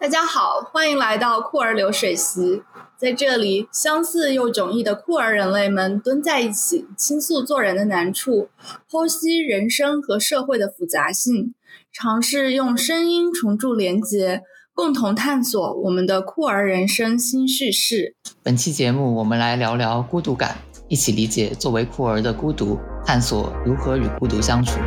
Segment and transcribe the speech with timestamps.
[0.00, 2.62] 大家好，欢迎来到酷儿流水席。
[2.96, 8.48] 在这里，相似又迥异的酷儿人类们蹲在一起，倾诉做人的难处，
[8.90, 11.54] 剖析人生和社会的复杂性，
[11.92, 14.40] 尝试用声音重铸连结，
[14.72, 18.16] 共同探索我们的酷儿人生新叙事。
[18.42, 20.56] 本期节目，我们来聊聊孤独感，
[20.88, 24.80] 一起理解作为酷儿的孤独，探索如何与孤独相处。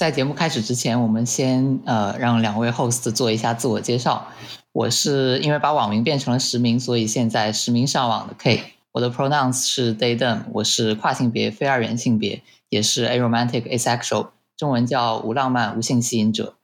[0.00, 4.28] 在节目开始之前，我们先呃让两位 host 做一下自我介绍。
[4.72, 8.72] 我是因为把网名变成了实名，所以现在实名上网的 K。
[8.92, 16.54] 我的 pronouns 是 they them，我是跨性别非二元性别，也是 aromantic asexual，中文叫无浪漫无性吸引者。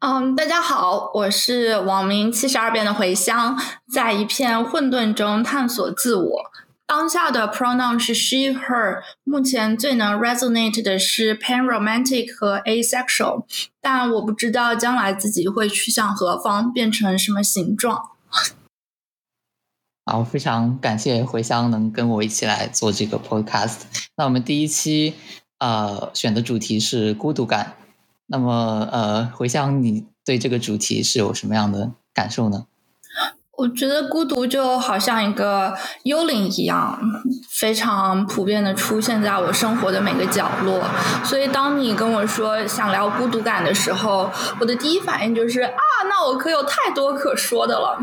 [0.00, 3.58] 嗯，大家好，我是网名七十二变的茴香，
[3.90, 6.50] 在一片混沌中探索自我。
[6.86, 13.46] 当下的 pronoun 是 she/her，目前最能 resonate 的是 panromantic 和 asexual，
[13.80, 18.10] 但我不知道将来自己会去向何方，变成什么形状。
[20.04, 23.78] 好，非常感谢茴香能跟我一起来做这个 podcast。
[24.16, 25.14] 那我们第一期
[25.58, 27.76] 呃选的主题是孤独感，
[28.26, 32.66] 那么呃茴香，你对这个主题是有什么样的感受呢？
[33.56, 36.98] 我觉得孤独就好像一个幽灵一样，
[37.50, 40.82] 非常普遍的出现在我生活的每个角落。
[41.24, 47.98] 所以当你跟我说想聊孤独感的时候，我的第一反应就是啊，那我可有太多可说的了。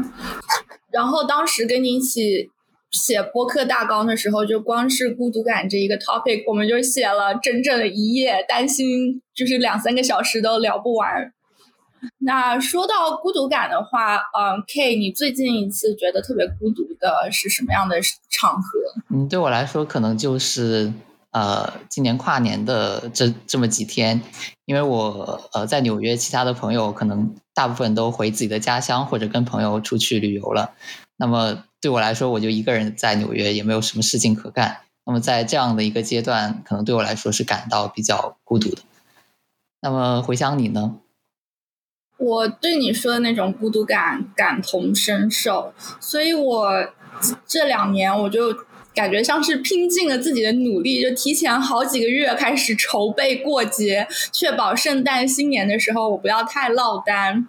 [0.92, 2.50] 然后当时跟你一起
[2.92, 11.34] 写播客大纲的时候，就光是孤独感这一个 topic，我们就写了整整一页，担心就是两三个小时都聊不完。
[12.20, 17.98] 那说到孤独感的话，嗯，K，你最近一次觉得特别孤独的是什么样的
[18.30, 18.80] 场合？
[19.10, 20.92] 嗯，对我来说，可能就是
[21.32, 24.22] 呃，今年跨年的这这么几天，
[24.66, 30.74] 因为我呃在纽约，其他的朋友可能大部分都回自己的家乡或者跟朋友出去旅游了。
[31.18, 34.80] 那么对我来说，我就一个人在纽约，也没有什么事情可干。
[35.06, 38.82] 那么在这样的一个阶段，可能对我来说是感到比较孤独的。
[39.82, 40.98] 那么回想你呢？
[42.22, 46.88] 我对你说的那种孤独感感同身受，所以我
[47.48, 48.56] 这两年我就
[48.94, 57.48] 感觉像是拼尽了自己的努力，就提前好几个月开始筹备过节，确保圣诞新年的时候我不要太落单。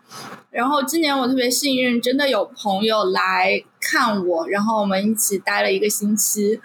[0.50, 6.60] 然后今年我特别幸运，真的有朋友来看我，然后我们一起待了一个星期。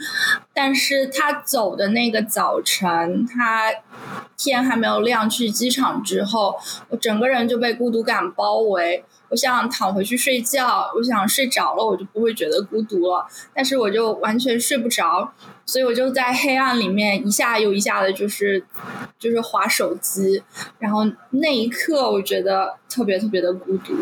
[0.54, 3.72] 但是他走的那个早晨，他
[4.38, 6.56] 天还没有亮去机场之后，
[6.90, 9.06] 我整个人就被孤独感包围。
[9.30, 13.28] 我想躺回去睡觉，我想睡着了，我就不会觉得孤独了。
[13.54, 15.34] 但是我就完全睡不着，
[15.68, 18.64] 所以我就在黑暗里面一下又一下的，就是
[19.20, 20.42] 就是划手机。
[20.80, 23.94] 然后那一刻，我觉得特别特别的孤独。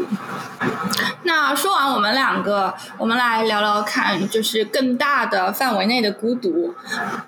[1.24, 6.76] 那说完我们两个，我们来聊聊看，就是更大的范围内的孤独。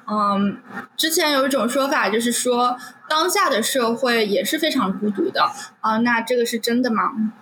[0.05, 0.57] 嗯，
[0.95, 2.77] 之前有一种说法，就是说
[3.09, 5.97] 当下的社会也是非常孤独的啊。
[5.97, 7.33] 那这个是真的吗？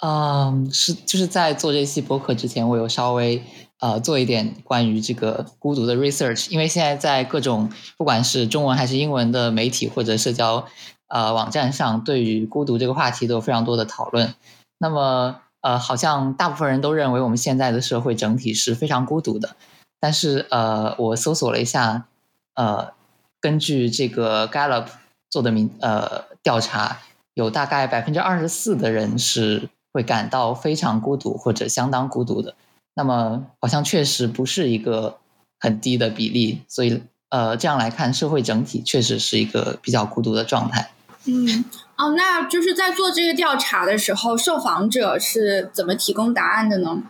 [0.00, 3.42] 嗯，是就是在做这期播客之前，我有稍微
[3.80, 10.66] 呃做一点关于这个孤独的 research，因为现在在各种不管是中文还是英文的媒体或者社交
[11.08, 14.34] 呃网站上，对于孤独这个话题都有非常多的讨论。
[14.78, 19.56] 那么呃，好像大部分人都认为我们现在的社会整体是非常孤独的。
[20.00, 22.06] 但是呃，我搜索了一下，
[22.54, 22.92] 呃，
[23.40, 24.86] 根据这个 Gallup
[25.30, 26.98] 做的民呃调查，
[27.34, 29.68] 有大概百分之二十四的人是。
[29.90, 32.54] 会感到非常孤独或者相当孤独的，
[32.98, 35.18] 那么好像确实不是一个
[35.60, 40.90] 很低的比例，所以呃，这样来看，社会整体确实是一个比较孤独的状态。
[41.26, 41.64] 嗯，
[41.96, 47.04] 哦，那就是在做这个调查的时候，受访者是怎么提供答案的呢？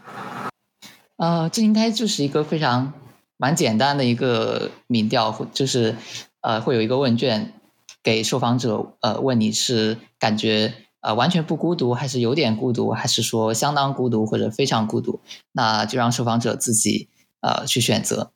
[1.17, 2.93] 呃，这应该就是一个非常
[3.38, 5.96] 蛮简单的一个民调，就是
[6.43, 7.55] 呃，会有一个问卷
[8.02, 10.75] 给受访者，呃，问你是感觉。
[11.00, 15.21] 呃，完全不孤独，还是有点孤独，还是说相当孤独或者非常孤独？
[15.53, 17.09] 那就让受访者自己
[17.41, 18.33] 呃去选择。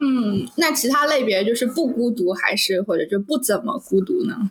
[0.00, 4.50] 嗯，那其他类别就是不孤独，还是或者就不怎么孤独呢？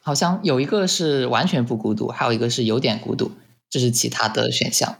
[0.00, 3.32] 好像有一个是完全不孤独，还有一个是有点孤独，
[3.68, 4.96] 这是其他的选项。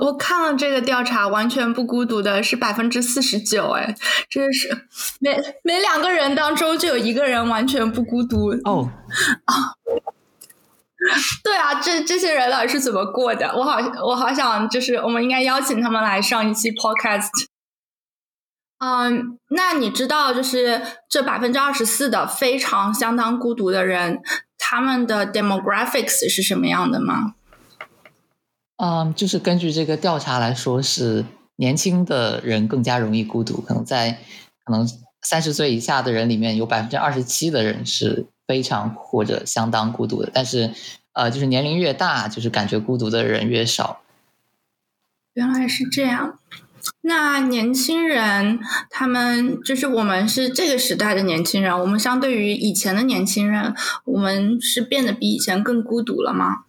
[0.00, 3.96] 我看了这个调查，完全不孤独的是百分之四十九，哎，
[4.30, 4.86] 真是
[5.18, 8.88] 每每两个人当中就有一个人完全不孤独哦
[9.46, 9.74] 啊。
[11.42, 13.48] 对啊，这这些人到底是怎么过的？
[13.56, 17.46] 我好，我好想，就是我们应该邀请他们来上一期 podcast。
[18.78, 24.20] 嗯，那你知道，就是这百分之二十四的非常相当孤独的人，
[24.58, 27.34] 他们的 demographics 是什么样的吗？
[28.76, 31.24] 嗯，就是根据这个调查来说，是
[31.56, 34.18] 年轻的人更加容易孤独，可能在
[34.64, 34.84] 可能
[35.22, 40.72] 三十岁以下的人里面有百分之二十七的人是非常或者相当孤独的，但是
[41.12, 44.00] 呃，就是年龄越大，就是感觉孤独的人越少。
[45.34, 46.38] 原来是这样。
[47.02, 48.58] 那年轻人，
[48.90, 53.74] 他们就是我们是这个时代的年轻人，我们相对于以前的年轻人，
[54.04, 56.64] 我们是变得比以前更孤独了吗？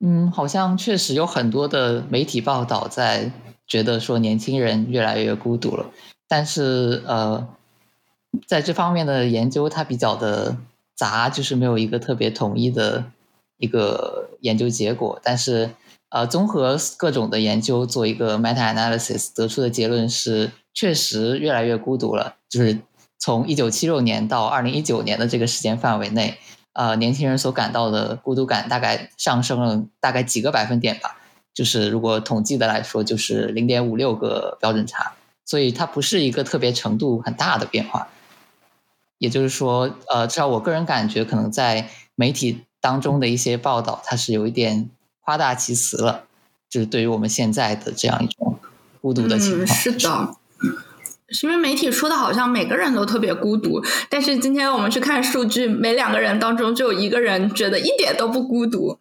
[0.00, 3.30] 嗯，好像确实有很多的媒体报道在
[3.66, 5.86] 觉得说年轻人越来越孤独了，
[6.28, 7.46] 但是呃，
[8.46, 10.56] 在这方面的研究它比较的
[10.94, 13.04] 杂，就是没有一个特别统一的
[13.58, 15.70] 一个研究结果，但是。
[16.08, 22.36] 呃，综合各种的研究做一个 meta analysis 得出的结论是，确实越来越孤独了。
[22.48, 22.78] 就是
[23.18, 26.38] 从一九七六年到二零一九年的这个时间范围内，
[26.74, 31.18] 呃，年轻人所感到的孤独感大概上升了大概几个百分点吧。
[31.52, 35.12] 就是如果统计的来说，就是零点五六个标准差。
[35.44, 38.08] 所以它不是一个特别程度很大的变化。
[39.18, 44.90] 也就是说，呃，至少我个人感觉，可能在媒体当中的一些报道，它是有一点。
[45.28, 46.26] 夸大其词了，
[46.70, 48.60] 就是对于我们现在的这样一种
[49.00, 49.66] 孤独的情况。
[49.66, 50.36] 是的，
[51.30, 59.00] 是因为媒体说的好像每个人都特别孤独，但是今天我们去看数据，每两个人当中就有一个人觉得一点都不孤独。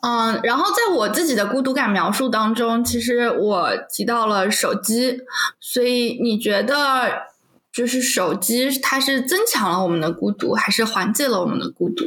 [0.00, 5.18] 嗯，然后在我自己的孤独感描述当中，其实我提到了手机，
[5.60, 7.24] 所以你觉得
[7.74, 12.04] 就是手机它是增强了我们的孤独，还是缓解了我们的孤独？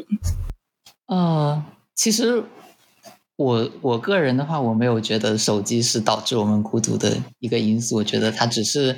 [1.07, 1.63] 嗯。
[1.93, 2.43] 其实，
[3.37, 7.95] 我我个人的话，我没有觉得手机是导致我们孤独的一个因素。
[7.95, 8.95] 我觉得它只是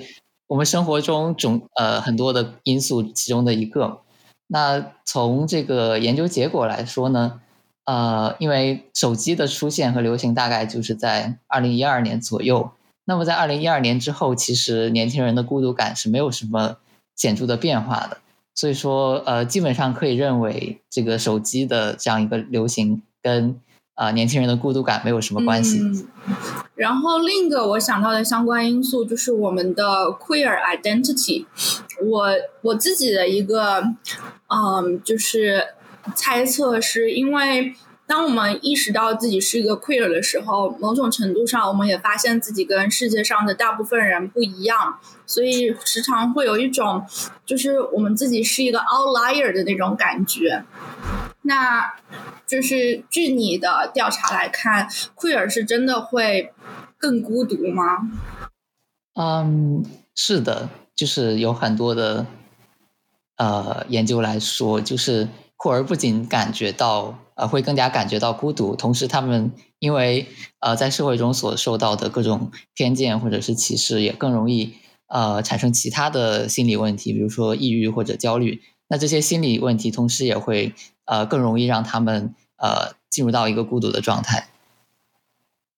[0.47, 4.01] 我们生活中种呃很多的因素其中的一个。
[4.47, 7.39] 那从这个研究结果来说呢，
[7.85, 12.69] 呃，因为手机的出现和流行大概就是在二零一二年左右。
[13.09, 16.77] 那么在二零一二年之后，其实年轻人的孤独感是没有什么
[17.15, 18.19] 显著的变化的。
[18.53, 23.59] 所以说，呃，基本上可以认为，这个手机的这样一个流行跟
[23.95, 25.81] 啊年轻人的孤独感没有什么关系。
[26.75, 31.47] 然后另一个我想到的相关因素就是我们的 queer identity。
[32.07, 32.27] 我
[32.61, 33.81] 我自己的一个，
[34.49, 35.69] 嗯，就是
[36.13, 37.73] 猜测是因为。
[38.09, 44.97] 当我们意识到自己是一个 queer 的时候，某种程度上，我们也发现自己跟世界上的大部分人不一样，
[45.27, 47.05] 所以时常会有一种，
[47.45, 50.63] 就是我们自己是一个 outlier 的那种感觉。
[51.43, 51.93] 那，
[52.47, 56.51] 就是据你的调查来看，queer 是真的会
[56.97, 58.09] 更孤独吗？
[59.13, 59.85] 嗯，
[60.15, 62.25] 是的，就是有很多的，
[63.39, 65.27] 呃，研究来说，就是
[65.57, 67.17] 酷儿不仅感觉到。
[67.39, 70.27] 呃，会更加感觉到孤独，同时他们因为
[70.59, 74.73] 呃在社会中所受到的各种偏见或者是歧视，也更容易
[75.07, 78.61] 呃产生其他的心理问题，比如说抑郁或者焦虑。
[78.89, 80.73] 那这些心理问题同时也会
[81.05, 84.49] 呃更容易让他们呃进入到一个孤独的状态。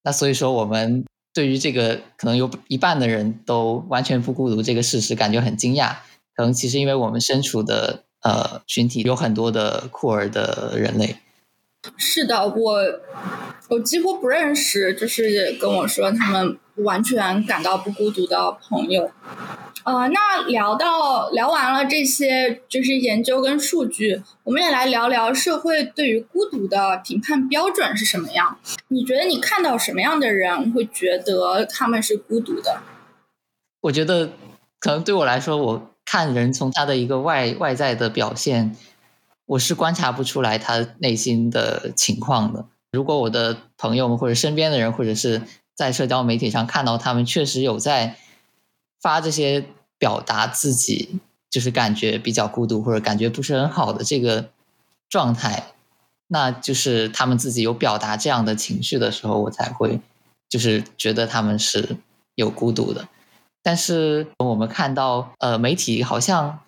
[0.02, 5.98] 那所以说，我们对于这个可能有一半的人都完全不孤独这个事实感觉很惊讶，
[6.36, 11.18] 可能其实因为我们身处的呃群体有很多的酷儿的人类。
[11.98, 12.78] 是的，我
[13.70, 19.12] 我几乎不认识，就是跟我说他们完全感到不孤独的朋友。
[19.84, 28.60] 呃，那聊到聊完了这些，就是研究跟数据，我们也来聊聊社会对于孤独的评判标准是什么样。
[28.90, 32.80] 你觉得你看到什么样的人会觉得他们是孤独的？
[33.82, 34.30] 我觉得
[34.80, 38.76] 可能对我来说，我看人从他的一个外外在的表现。
[39.46, 42.66] 我是观察不出来他内心的情况的。
[42.92, 45.42] 如果我的朋友们或者身边的人，或者是
[45.74, 48.18] 在社交媒体上看到他们确实有在
[49.02, 49.64] 发这些
[49.98, 54.50] 表达自己就是感觉比较孤独或者感觉不是很好的这个
[55.08, 55.68] 状态，
[56.28, 60.02] 那就是他们自己有表达这样的情绪的时候，我才会
[60.50, 61.96] 就是觉得他们是
[62.36, 63.08] 有孤独的。
[63.64, 66.60] 但是我们看到，呃，媒体好像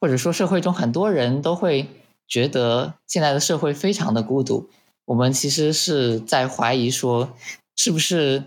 [0.00, 1.88] 或者说社会中很多人都会。
[2.30, 4.70] 觉得现在的社会非常的孤独，
[5.04, 7.36] 我们其实是在怀疑说，
[7.74, 8.44] 是不是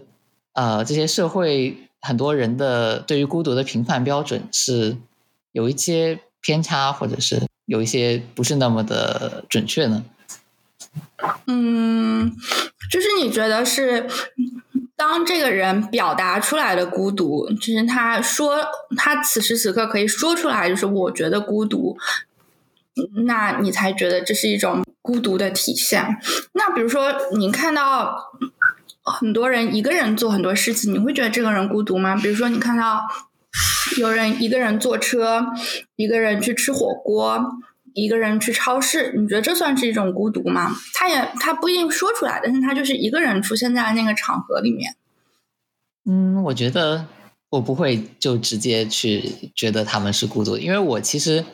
[0.53, 4.95] 呃这些社会很多人的对于孤独的评判标准是
[5.51, 10.05] 有一些偏差，或者是有一些不是那么的准确呢？
[11.47, 12.33] 嗯，
[12.89, 14.07] 就是你觉得是，
[15.05, 18.55] 当这个人表达出来的孤独，就是他说
[18.95, 21.97] 他此时此刻可以说出来，就是我觉得孤独，
[23.25, 26.17] 那你才觉得这是一种孤独的体现。
[26.53, 28.31] 那比如说，你看到
[29.03, 32.15] 很多人一个人做很多事情，你会觉得这个人孤独吗？
[32.15, 33.01] 比如说，你看到
[33.97, 35.45] 有人一个人坐车，
[35.97, 37.43] 一个人去吃火锅。
[37.93, 40.75] 一个人去超市，你觉得这算是一种孤独吗？
[40.93, 44.95] 他也他不一定说出来，但是他就是一个人出现在那个场合里面。
[46.05, 47.05] 嗯，我觉得
[47.49, 51.45] 我不会就直接去觉得他们是孤独，因为我其实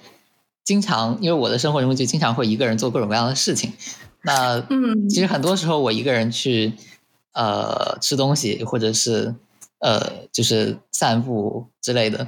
[0.64, 3.74] 经常，因为我的生活中就经常会一个人做各种各样的事情。
[4.24, 6.74] 那嗯，其实很多时候我一个人去
[7.34, 9.36] 呃吃东西，或者是
[9.80, 12.28] 呃就是散步之类的，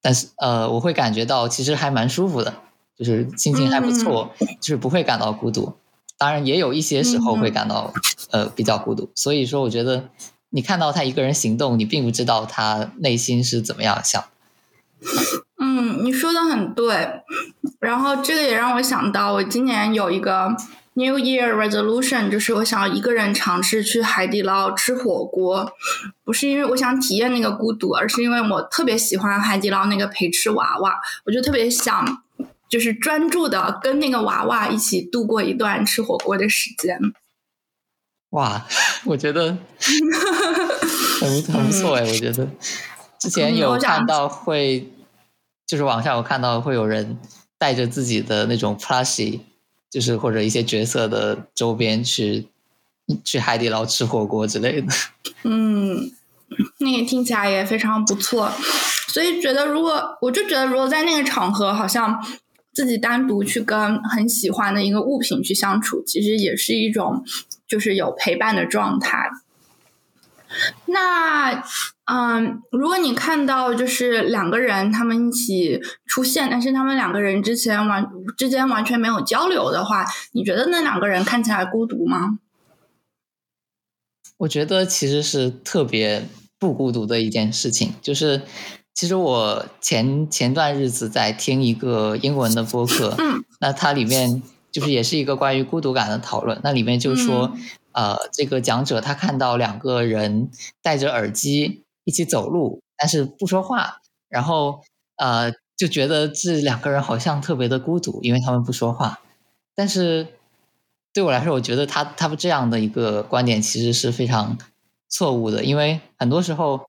[0.00, 2.62] 但是呃我会感觉到其实还蛮舒服的。
[2.98, 5.74] 就是心情还不错，就是不会感到孤独。
[6.18, 7.92] 当然，也有一些时候会感到
[8.30, 9.10] 呃比较孤独。
[9.14, 10.08] 所以说，我觉得
[10.48, 14.24] 你看到他一个人行动，你并不知道他内心是怎么样想。
[15.60, 17.22] 嗯，你说的很对。
[17.80, 20.56] 然后这个也让我想到，我今年有一个
[20.94, 25.70] New Year Resolution，就是我想要一个人尝试去海底捞吃火锅。
[26.24, 30.94] 不是因为我想体验那个孤独，而是因为我特别喜欢海底捞那个陪吃娃娃，
[31.26, 32.22] 我就特别想。
[32.68, 36.98] 就是专注的跟那个娃娃一起度过一段吃火锅的时间。
[38.30, 38.66] 哇，
[39.04, 39.56] 我觉得
[41.20, 42.02] 很很不错哎！
[42.02, 42.48] 我觉得
[43.18, 44.90] 之前有看到会，
[45.64, 47.18] 就是网上有看到会有人
[47.56, 49.40] 带着自己的那种 plushie，
[49.88, 52.48] 就是或者一些角色的周边去
[53.24, 54.92] 去海底捞吃火锅之类的。
[55.44, 56.10] 嗯，
[56.78, 58.50] 那个听起来也非常不错，
[59.08, 62.22] 所以觉得如果我就觉得如果在那个场合好像。
[62.76, 67.24] 自己单独去跟很喜欢的一个物品去相处，其实也是一种
[67.66, 69.30] 就是有陪伴的状态。
[70.84, 71.64] 那
[72.04, 78.06] 嗯，如果你看到就是两个人他们一起出现，但是他们两个人之前完
[78.36, 82.38] 之间完全没有交流的话，你觉得那两个人看起来孤独吗？
[84.36, 86.28] 我觉得其实是特别
[86.58, 88.42] 不孤独的一件事情，就是。
[88.96, 93.14] 其实我前前段日子在听一个英文的播客，
[93.60, 96.58] 那它里面就是也是一个关于孤独感的讨论。
[96.64, 97.52] 那里面就说，
[97.92, 100.50] 呃，这个讲者他看到两个人
[100.80, 103.98] 戴着耳机一起走路，但是不说话，
[104.30, 104.80] 然后
[105.16, 109.20] 呃就觉得这两个人好像特别的孤独，因为他们不说话。
[109.74, 110.26] 但是
[111.12, 114.56] 对我来说，我觉得他他们这样的一个观点其实是非常
[115.10, 116.86] 错误的，因为很多时候。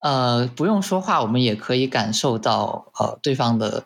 [0.00, 3.84] 呃，不用说话，我们也可以感受到呃对方的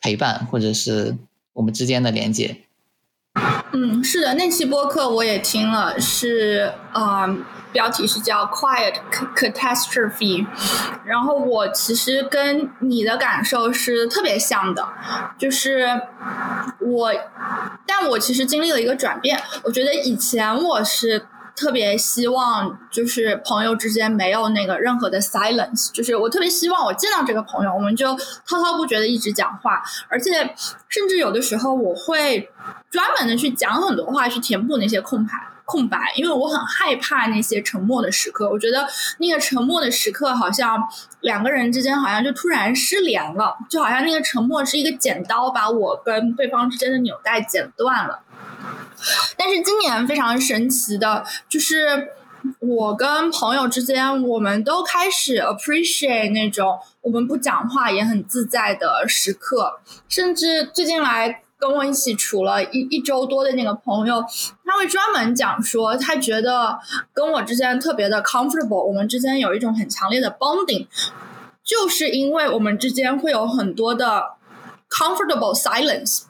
[0.00, 1.16] 陪伴，或者是
[1.52, 2.62] 我们之间的连接。
[3.72, 7.36] 嗯，是的，那期播客我也听了，是呃，
[7.70, 8.94] 标题是叫 “Quiet
[9.36, 10.44] Catastrophe”。
[11.04, 14.88] 然后我其实跟你的感受是特别像的，
[15.38, 15.86] 就是
[16.80, 17.12] 我，
[17.86, 19.40] 但我其实经历了一个转变。
[19.62, 21.26] 我觉得以前我是。
[21.58, 28.14] 特别希望就是朋友之间没有那个任何的 silence，就是我特别希望我见到这个朋友，我们就
[28.46, 30.54] 滔滔不绝的一直讲话，而且
[30.88, 32.48] 甚至有的时候我会
[32.88, 35.32] 专门的去讲很多话去填补那些空白
[35.64, 38.48] 空白，因为我很害怕那些沉默的时刻。
[38.48, 38.86] 我觉得
[39.18, 40.82] 那个沉默的时刻好像
[41.20, 48.20] 两个人之间好像就突然失联了，就好像那个沉默是一个剪刀把我跟对方之间的纽带剪断了。
[49.36, 52.08] 但是今年非常神奇的，就是
[52.60, 59.80] 我跟朋友之间，我们都开始 appreciate 那种我们不讲话也很自在的时刻。
[60.08, 64.24] 甚至最近来跟我一起处了一一周多的那个朋友，
[64.64, 66.78] 他会专门讲说，他觉得
[67.12, 70.86] 跟我之间特别的 comfortable，我们之间有一种很强烈的 bonding，
[71.64, 74.34] 就是因为我们之间会有很多的
[74.88, 76.22] comfortable silence。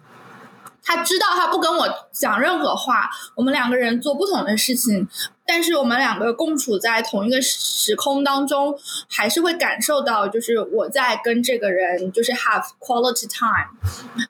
[0.88, 5.07] 他知道他不跟我讲任何话，我们两个人做不同的事情，
[5.47, 8.75] 但是我们两个共处在同一个时空当中，
[9.07, 13.68] 还是会感受到，就是我在跟这个人就是 have quality time。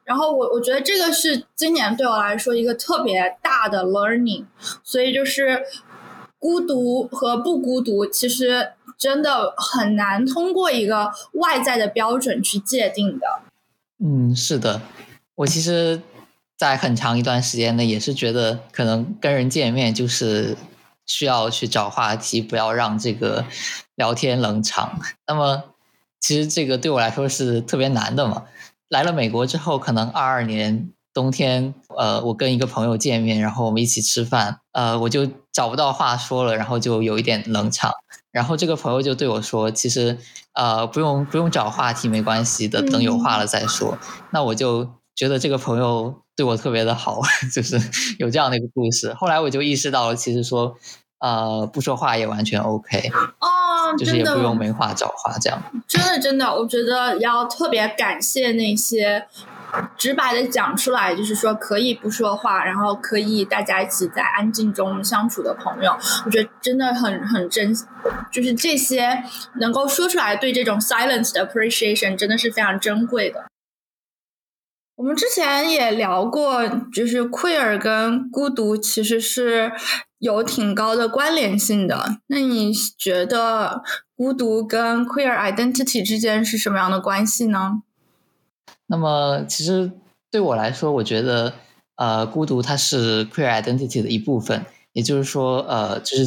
[0.02, 4.46] 然后我我觉得这个是今年对我来说一个特别大的 learning。
[4.82, 5.62] 所以就是
[6.40, 13.26] 孤独和不孤独，其实真的很难通过一个外在的标准去界定的。
[14.04, 14.82] 嗯，是的，
[15.36, 16.02] 我其实。
[16.58, 20.56] 在很长一段时间呢，也是觉得可能跟人见面就是
[21.06, 23.44] 需要去找话题，不要让这个
[23.94, 25.00] 聊天冷场。
[25.28, 25.62] 那么，
[26.20, 28.44] 其实这个对我来说是特别难的嘛。
[28.88, 37.92] 来了美国之后，可能二二年冬天，呃，我跟一个朋友见面，然后我们一起吃饭，呃，我就找不到话说了，然后就有一点冷场。
[38.32, 40.18] 然后这个朋友就对我说：“其实，
[40.54, 43.96] 呃，不用不用找话题，没关系的，等有话了再说。”
[44.32, 47.20] 那我就觉得这个朋友对我特别的好，
[47.52, 47.76] 就是
[48.16, 49.12] 有这样的一个故事。
[49.14, 50.72] 后来我就意识到了，其实说，
[51.18, 55.60] 呃，不说话也完全 OK 哦，就是也不用没话找话这样。
[55.88, 59.26] 真的真的，我觉得要特别感谢那些。
[59.98, 67.74] 直白的讲出来，就是说可以不说话，然后可以大家一起在安静中相处的朋友，我觉得真的很很珍，
[68.32, 69.22] 就是这些
[69.60, 73.44] 能够说出来对这种 silence 的 appreciation 真的是非常珍贵的。
[74.98, 79.70] 我们之前也聊过，就是 queer 跟孤独其实是
[80.18, 82.16] 有挺高的关联性的。
[82.26, 83.84] 那你觉得
[84.16, 87.82] 孤独跟 queer identity 之间是什么样的关系呢？
[88.88, 89.92] 那么，其实
[90.32, 91.54] 对我来说，我觉得，
[91.94, 94.66] 呃，孤独它是 queer identity 的一部分。
[94.94, 96.26] 也就是说，呃，就是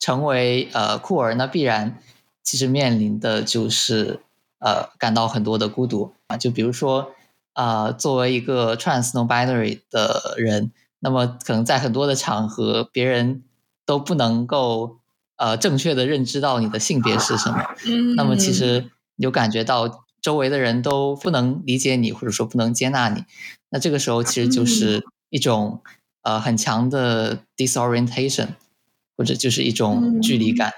[0.00, 2.00] 成为呃酷儿，那必然
[2.42, 4.18] 其实面临的就是
[4.58, 6.36] 呃感到很多的孤独啊。
[6.36, 7.12] 就比如说，
[7.58, 13.42] 啊，作为一个 trans non-binary 的人，那么可能在很多的场合，别人
[13.84, 14.98] 都不能够
[15.36, 17.64] 呃正确的认知到你的性别是什么。
[17.86, 18.14] 嗯。
[18.14, 20.04] 那么，其实你就感觉到。
[20.20, 23.22] 周围的人都不能理解你，或者说不能接纳你，
[23.70, 25.80] 那这个时候其实就是一种
[26.22, 28.48] 呃很强的 disorientation，
[29.16, 30.72] 或者就是一种距离感。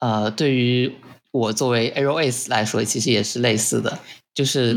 [0.00, 0.94] 呃，对于
[1.34, 3.98] 我作为 Aroace 来说，其实也是类似的，
[4.32, 4.76] 就是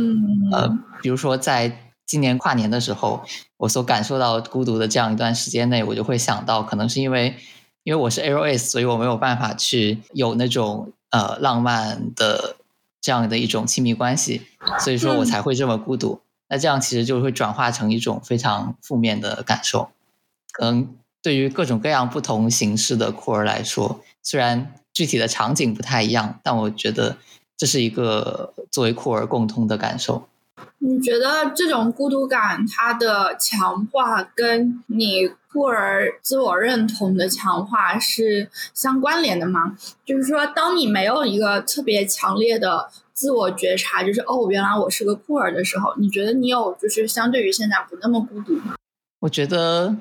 [0.52, 0.68] 呃，
[1.02, 3.24] 比如说在今年跨年的时候，
[3.58, 7.36] 我所感受到孤独的这样一段时间内，我就会想到，可能是因为
[7.84, 12.56] 因为我是 Aroace，所以我没有办法去有那种呃浪漫的。
[13.00, 14.42] 这样的一种亲密关系，
[14.84, 16.20] 所以说我才会这么孤独。
[16.50, 19.92] 那这样其实就会转化成一种非常负面的感受。
[20.52, 27.18] 可能对于各种各样不同形式的酷儿来说，虽然具体的场景不太一样，但我觉得
[27.56, 30.28] 这是一个作为酷儿共通的感受。
[30.80, 39.78] 你觉得这种孤独感它的强化跟你酷儿自我认同的强化是相关联的吗？
[40.04, 48.74] 就是说，当你没有一个特别强烈的自我觉察，就是哦，原来我是个酷儿的时候，你觉得你有就是相对于现在不那么孤独吗？
[49.20, 49.96] 我觉得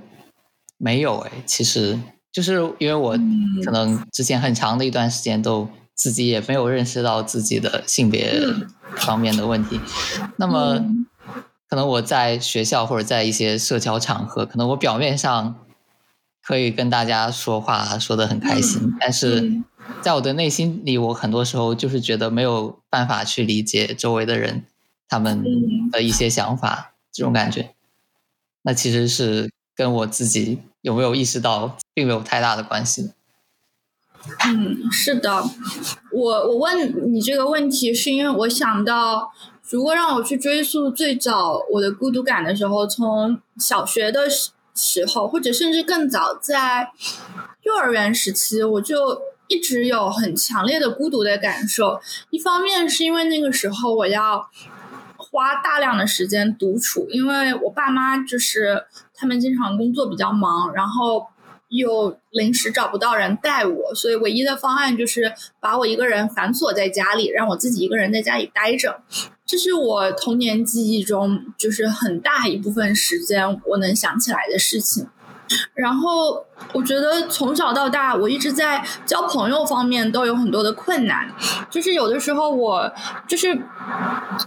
[0.79, 1.99] 没有诶，其实
[2.37, 3.19] 就是因为我
[3.65, 5.67] 可能之前很长的一段时间都。
[5.99, 8.39] 自己也没有认识到自己的性别
[8.99, 9.81] 方面的问题，
[10.37, 10.79] 那么
[11.71, 15.57] 可能我在学校或者在一些社交场合，可能我表面上
[16.43, 19.63] 可以跟大家说话说的很开心，但是
[20.03, 24.65] 在我的内心里，我很多时候就是觉得没有办法去理解周围的人
[25.09, 25.43] 他们
[25.91, 27.71] 的一些想法，这种感觉，
[28.61, 33.13] 那其实是跟我自己有没有意识到，并没有太大的关系。
[34.45, 35.43] 嗯，是的，
[36.13, 39.33] 我我问你这个问题，是因为我想到，
[39.71, 46.91] 如果让我去追溯最早我的孤独感的时候，从小学的时候，或者甚至更早，在
[47.63, 51.99] 幼儿园时期，我就一直有很强烈的孤独的感受。
[52.29, 54.51] 一方面是因为那个时候我要
[55.17, 61.29] 花大量的时间独处，因为我爸妈就是他们经常工作比较忙，然后。
[61.69, 69.03] 又临时找不到人带我，所以唯一的方案就是把我一个人反锁在家里，让我自己一个人在家里待着。
[69.45, 75.09] 这是我童年记忆中就是很大一部分时间我能想起来的事情。
[75.75, 81.29] 然后我觉得从小到大，我一直在交朋友方面都有很多的困难。
[81.71, 82.91] 就是有的时候，我
[83.29, 83.57] 就是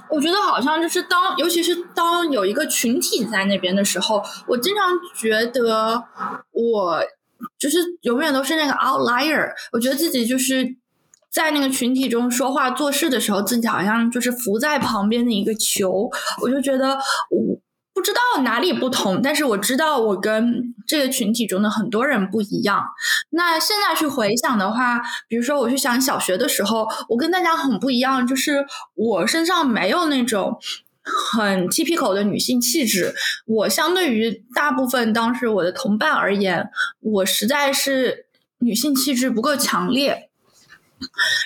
[0.09, 4.83] 我觉得好像就是当，尤其是当有一个群体在那边的时候，我经常
[5.15, 6.03] 觉得
[6.51, 6.99] 我
[7.57, 9.51] 就是永远都是那个 outlier。
[9.71, 10.75] 我觉得自己就是
[11.31, 16.09] 在那个群体中说话做事的时候，自己好像就是浮在旁边的一个球。
[16.41, 16.97] 我就觉得
[17.29, 17.59] 我。
[17.99, 22.81] 不知道哪里不同，但是我知道我跟这个群体中的很多人不一样。
[23.31, 30.57] 那现在去回想的话，比如说我去想小学的时候，我跟大家很不一样，就是我身上没有那种
[31.03, 33.13] 很 typical 的女性气质。
[33.45, 36.69] 我相对于大部分当时我的同伴而言，
[37.01, 38.27] 我实在是
[38.59, 40.28] 女性气质不够强烈。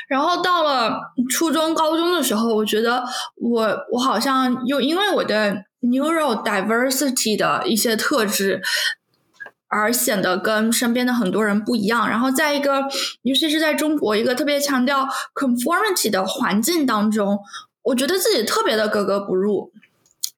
[0.08, 3.04] 然后到了初中、高中的时候，我觉得
[3.36, 5.66] 我我好像又因为我的。
[5.84, 8.62] neurodiversity 的一些特质，
[9.68, 12.08] 而显得跟身边的很多人不一样。
[12.08, 12.84] 然后在一个，
[13.24, 17.38] 尤其是在中国一个特别强调 conformity 的环境当中，
[17.82, 19.74] 我觉得自己特别的格格不入。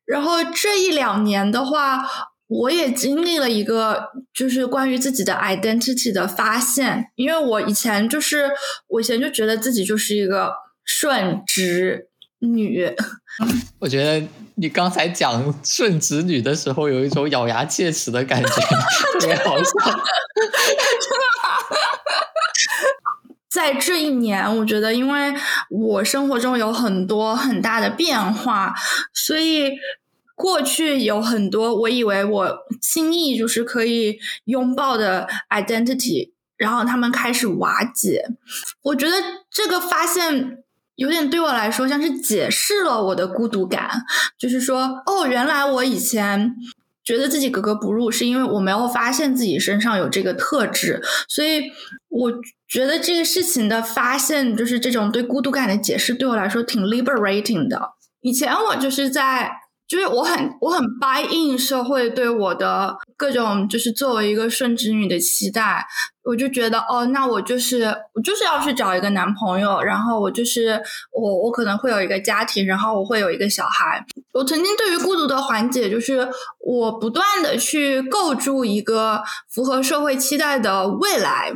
[0.04, 2.04] 然后这一两年的话，
[2.48, 8.52] 我也经历了一个就是关于自己的 identity 的发现，因为我以前就是
[8.88, 10.54] 我以前就觉得自己就是一个
[10.84, 12.08] 顺直
[12.40, 12.94] 女。
[13.80, 18.48] 我觉得你刚才讲 顺直女的时候，有一种咬牙切齿的感觉，
[19.20, 19.72] 特别好笑。
[23.50, 25.34] 在这一年，我觉得，因为
[25.70, 28.74] 我生活中有很多很大的变化，
[29.14, 29.72] 所以
[30.36, 38.26] 过去有很多我以为我轻易就是可以拥抱的 identity，然后他们开始瓦解。
[38.84, 39.16] 我觉得
[39.50, 40.60] 这个发现
[40.96, 43.90] 有点对我来说像是解释了我的孤独感，
[44.38, 46.54] 就是说，哦，原来我以前
[47.04, 51.64] 觉得自己格格不入，是因为我没有发现自己身上有这个特质，所以
[52.10, 52.32] 我。
[52.68, 57.92] 觉得这个事情的发现，就是这种对孤独感的解释，对我来说挺 liberating 的。
[58.22, 59.52] 以前我就是在，
[59.88, 65.86] 就是我很我很 buy in 社会对我的各种，就是作为一个顺直女的期待。
[66.24, 74.04] 我就觉得，哦，那我就是我就是要去找一个男朋友，然后我就是我我可能会有一个家庭，然后我会有一个小孩。
[74.34, 76.28] 我曾经对于孤独的缓解，就是
[76.60, 79.22] 我不断的去构筑一个
[79.54, 81.54] 符合社会期待的未来。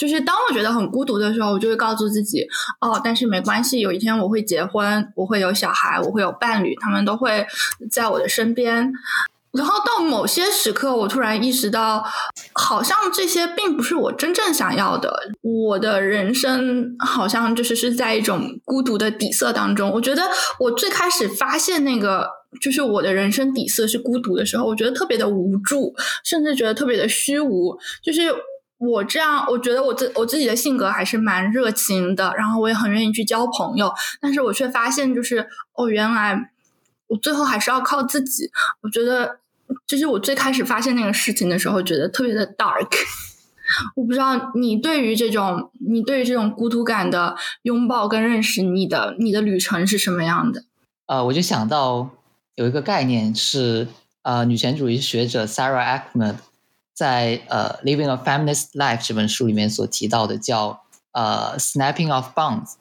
[0.00, 2.40] 就是当我觉得很孤独的时候，我就会告诉自己，
[2.80, 7.46] 哦，但是没关系，有一天我会结婚，我会有小孩，我会有伴侣，他们都会
[7.90, 8.90] 在我的身边。
[9.52, 12.02] 然后到某些时刻，我突然意识到，
[12.54, 15.12] 好像这些并不是我真正想要的。
[15.42, 19.90] 我的人生好像就是是在一种孤独的底色当中。
[19.90, 20.22] 我觉得
[20.60, 22.26] 我最开始发现那个
[22.62, 25.92] 就是我的人生底色是孤独的时候，我觉得特别的无助，
[26.24, 28.32] 甚至觉得特别的虚无，就是。
[28.80, 36.50] 我这样，我觉得我自我自己的性格还是蛮热情的，然后我也很愿意去交朋友，但是我却发现，就是哦，原来
[37.08, 38.50] 我最后还是要靠自己。
[38.80, 39.36] 我觉得，
[39.86, 42.88] 就是我最开始发现那个事情的时候，觉得特别的 dark。
[43.94, 50.64] 我不知道你对于这种，你对于这种孤独感的拥抱跟认识，你的你的旅程是什么样的？
[51.04, 52.08] 呃，我就想到
[52.54, 53.86] 有一个概念是，
[54.22, 56.36] 呃，女权主义学者 Sarah Ackman。
[57.00, 60.82] 在呃《Living a Feminist Life》这本书里面所提到的叫
[61.12, 62.74] 呃 “snapping of bonds”，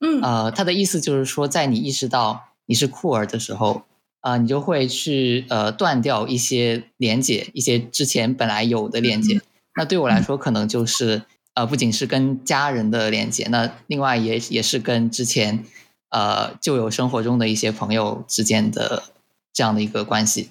[0.00, 3.84] 嗯，呃，它的意思就是说，在你意识到你是酷儿的时候，
[4.20, 9.40] 啊，你就会去呃断掉一些连接，一些之前本来有的连接。
[9.76, 11.22] 那对我来说，可能就是
[11.54, 15.64] 呃，不仅是跟家人的连接，那另外也也是跟之前
[16.08, 19.04] 呃旧有生活中的一些朋友之间的
[19.52, 20.50] 这样的一个关系。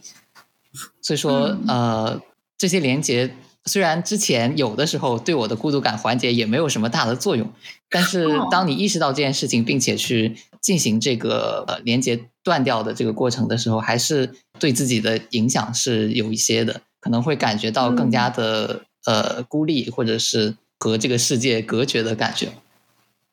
[1.02, 2.22] 所以说，呃。
[2.62, 3.34] 这些连接
[3.66, 7.52] 虽然之前有的时候对我的孤独感缓解也没有什么大的作用，
[7.90, 22.50] 但是当你意识到这件事情，并且去进行这个呃连接断掉的这个过程的时候，还是对自己的影响是有一些的，可能会感觉到更加的呃孤立，或者是和这个世界隔绝的感觉。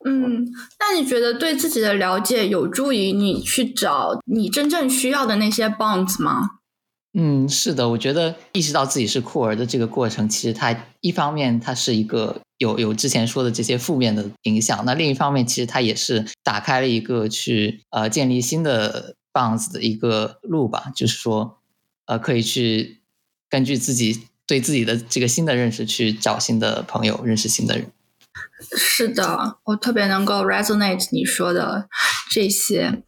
[0.07, 0.47] 嗯，
[0.81, 6.58] 那你觉得对自己的了解有助于你去找你真正需要的那些 bonds 吗？
[7.21, 21.59] 嗯，是的，我觉得意识到自己是酷儿的这个过程，其实它一方面它是一个有有之前说的这些负面的影响，那另一方面其实它也是打开了一个去呃建立新的棒子的一个路吧，就是说
[22.07, 23.01] 呃可以去
[23.51, 27.91] 根据自己对自己的这个新的认识去找新的朋友，认识新的人。
[28.77, 31.89] 是的，我特别能够 resonate 你说的
[32.31, 33.03] 这些。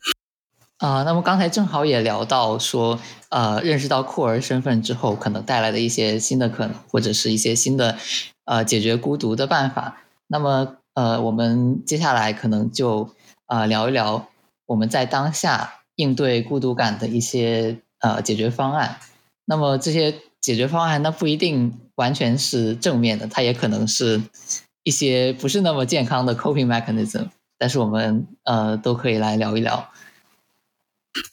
[0.79, 2.99] 啊，那么刚才正好也聊到说，
[3.31, 7.97] 呃，认识到酷儿身份之后，可能带来的一些新的可能，或者是一些新的，
[8.45, 10.03] 呃，解决孤独的办法。
[10.27, 13.09] 那么，呃，我们接下来可能就
[13.47, 14.29] 啊聊一聊
[14.67, 18.99] 我们在当下应对孤独感的一些呃解决方案。
[19.45, 24.21] 那么这些解决方案，那不一定完全是正面的，它也可能是
[24.83, 27.29] 一些不是那么健康的 coping mechanism。
[27.59, 29.91] 但是我们呃都可以来聊一聊。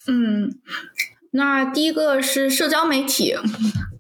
[0.08, 0.60] 嗯，
[1.38, 3.36] 那第一个是社交媒体，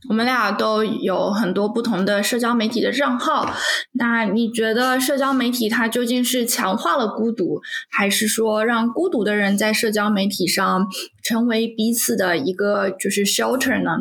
[0.09, 3.53] 我们俩都有很多不同的社交媒体的账号。
[3.91, 10.87] 那你觉得社交媒体它究竟是强化了孤独，还是说让孤独的人在社交媒体上
[11.21, 13.91] 成为彼此的一个就是 shelter 呢？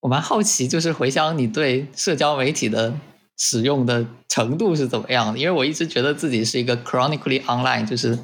[0.00, 2.92] 我蛮好奇，就是回想你对社交媒体的
[3.38, 5.38] 使用的程度是怎么样的？
[5.38, 8.18] 因为我一直觉得自己是一个 chronically online，就是。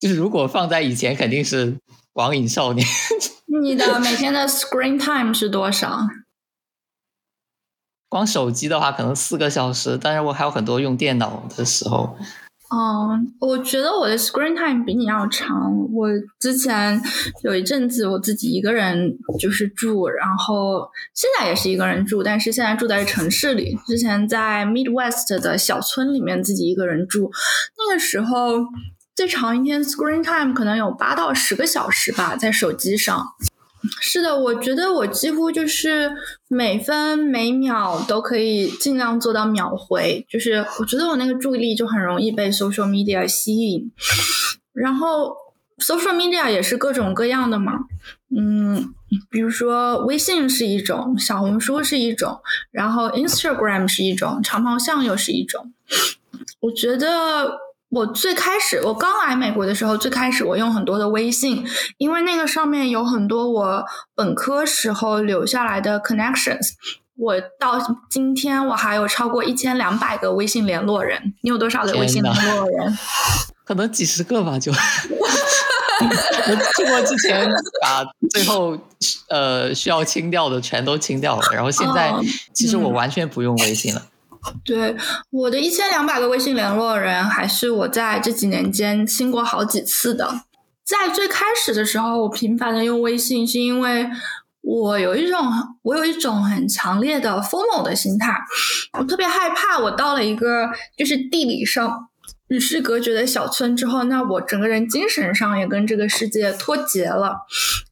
[0.00, 1.78] 就是如果放在以前，肯定是
[2.14, 2.84] 网瘾少年。
[3.62, 5.98] 你的每天的 screen time 是多少？
[8.08, 9.98] 光手机的话，可能四个小时。
[10.00, 12.16] 但是我还有很多用电脑的时候。
[12.70, 15.76] 嗯，我觉得我的 screen time 比你要长。
[15.92, 16.08] 我
[16.40, 17.00] 之前
[17.42, 23.76] 有一阵子我自己一个人就是住，然后现在也是一个人住，但是现在住在城市里。
[23.86, 27.30] 之前在 Midwest 的小村里面自己一个人住，
[27.76, 28.58] 那个时候
[29.14, 33.26] 最长一天 screen time 可能有八到十个小时吧，在手机上。
[34.00, 36.10] 是的，我觉得我几乎就是
[36.48, 43.92] 每分每秒都可以尽量做到秒回，就是我觉得我那个注意力就很容易被 social media 吸引，
[44.72, 45.36] 然后
[45.78, 47.80] social media 也是各种各样的嘛，
[48.34, 48.94] 嗯，
[49.28, 55.74] 比如说微信是一种，小红书是一种，然后 Instagram 是一种，长毛象又是一种，
[56.60, 57.63] 我觉得。
[57.94, 61.64] 我最开始我刚来美国的时候，最开始我用很多的微信，
[61.96, 63.84] 因为那个上面有很多我
[64.16, 66.72] 本科时候留下来的 connections。
[67.16, 67.78] 我到
[68.10, 71.34] 今天我还有超过一千两百个微信联络人。
[71.42, 72.98] 你有多少个微信联络人？
[73.64, 74.72] 可能几十个吧，就。
[76.00, 77.48] 我听过之前
[77.80, 78.76] 把最后
[79.28, 82.12] 呃需要清掉的全都清掉了，然后现在
[82.52, 84.02] 其实我完全不用微信了。
[84.64, 84.96] 对，
[85.30, 90.42] 我的一千两百个微信联络人，还是我在这几年间亲过好几次的。
[90.84, 94.06] 在最开始的时候，我频繁的用微信，是因为
[94.60, 95.40] 我有一种
[95.82, 98.38] 我有一种很强烈的 FOMO 的心态，
[98.98, 102.08] 我特别害怕我到了一个就是地理上。
[102.54, 107.34] 与世隔绝的小村之后，那我整个人精神上也跟这个世界脱节了，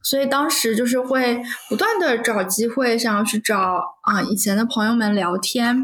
[0.01, 5.83] 所以当时就是会不断的找机会，想要去找啊以前的朋友们聊天，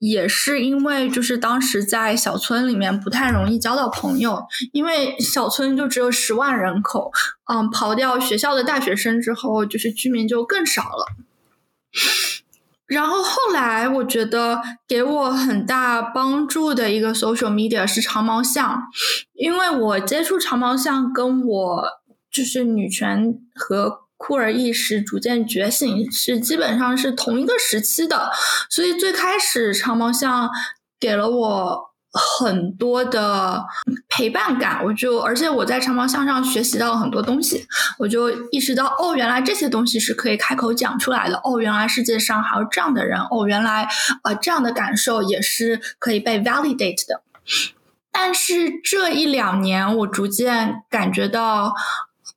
[0.00, 7.12] 也是因为就是当时在小村里面不太容易交到朋友，因为小村就只有十万人口，
[7.48, 11.06] 嗯，刨掉学校的大学生之后，就是居民就更少了。
[12.86, 18.82] 然后后来，我觉得给我很大帮助的一个 social media 是长毛象，
[19.34, 21.88] 因为我接触长毛象跟我
[22.30, 28.30] 就是女权和酷儿意识逐渐觉醒是基本上是同一个时期的，
[28.70, 30.48] 所以最开始长毛象
[31.00, 31.95] 给了我。
[32.16, 33.64] 很多的
[34.08, 37.66] 陪伴感，我就而且我在长毛象上学习到了很多东西，
[37.98, 41.40] 我就意识到哦，原来这些东西是可以开口讲出来的。
[41.44, 43.20] 哦，原来世界上还有这样的人。
[43.30, 43.88] 哦，原来
[44.24, 47.22] 呃这样的感受也是可以被 validate 的。
[48.10, 51.74] 但是这一两年，我逐渐感觉到，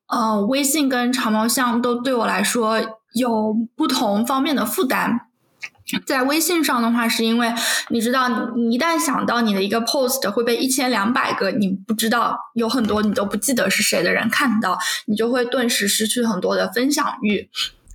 [0.07, 2.79] 呃，微信跟长毛象都对我来说
[3.13, 5.28] 有不同方面的负担。
[6.05, 7.53] 在微信上的话，是因为
[7.89, 17.49] 你知道，你一旦想到你的一个 post 会被一千两百个你不知道有很多你都不记得是谁的人看到，你就会顿时失去很多的分享欲。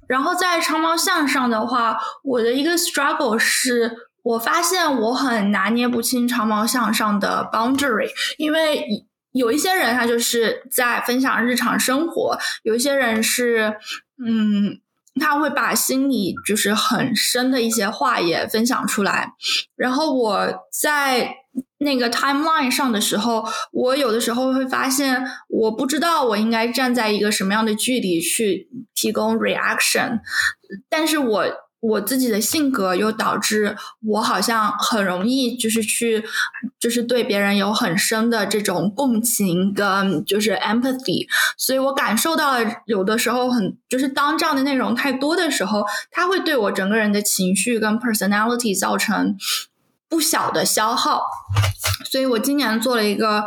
[0.06, 3.90] 然后在长毛象上的话，我的一个 struggle 是
[4.22, 8.86] 我发现我很拿捏不清长毛象上的 boundary，因为
[9.32, 13.76] 有一些人他就是在分享日常生活，有一些人是
[14.24, 14.80] 嗯。
[15.20, 19.32] 他会把心里就是很深的一些话也分享出来，
[19.76, 21.34] 然后我在
[21.78, 30.20] 那个 timeline 上的时候，我有的时候会发现，我不知道我应该站在一个什么样的距离去提供 reaction，
[30.88, 31.63] 但是我。
[31.86, 36.24] 我自己的性格又导致我好像很容易就是去，
[36.80, 41.26] 就是对别人有很深的这种共情跟就是 empathy，
[41.58, 49.36] 所以我感受到了有的时候很就是当这样的内容太多的时候，它会对我整个人的情绪跟 personality 造成
[50.08, 51.22] 不小的消耗，
[52.10, 53.44] 所以我今年做了一个。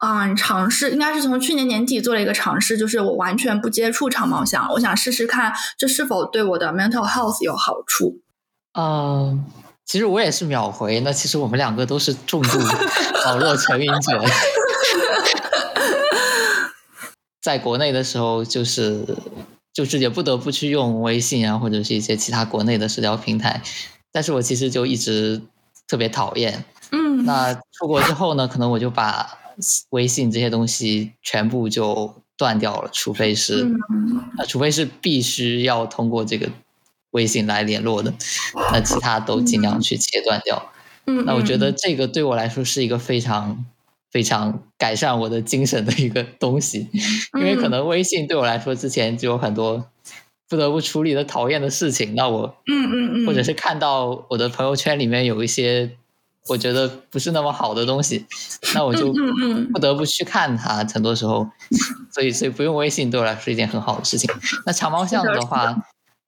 [0.00, 8.20] 嗯，尝试应该是从去年年底做了一个尝试，就是我完全不接触长毛象，我想试试看这是否对我的 mental health 有好处。
[8.78, 9.44] 嗯，
[9.84, 12.60] 其实我也是秒回，那其实我们两个都是重度
[13.26, 14.22] 网络成瘾者。
[17.42, 19.04] 在国内的时候，就是
[19.72, 23.60] 就是也不得不去用微信啊，或者是一些其他国内的社交平台，
[24.12, 25.42] 但是我其实就一直
[25.88, 26.64] 特别讨厌。
[26.92, 29.36] 嗯，那出国之后呢，可能我就把。
[29.90, 33.64] 微信这些东西全部就断掉了，除非是，
[34.36, 36.48] 啊，除非是必须要通过这个
[37.10, 38.14] 微信来联络的，
[38.72, 40.70] 那其他都尽量去切断掉。
[41.06, 43.64] 嗯，那我觉得这个对我来说是一个非常
[44.10, 46.88] 非常改善我的精神的一个东西，
[47.34, 49.84] 因为可能微信对我来说之前就有很多
[50.48, 55.90] 不得不处理的讨厌的事情，那我，嗯嗯嗯，或者是看到我的朋友圈里面有一些。
[56.48, 58.24] 我觉得不是那么好的东西，
[58.74, 59.12] 那我就
[59.72, 60.84] 不得不去看它。
[60.84, 61.48] 很多时候，
[62.10, 64.28] 所以所以不用微信对我来说是一件很好的事情。
[64.64, 65.76] 那长毛象的话，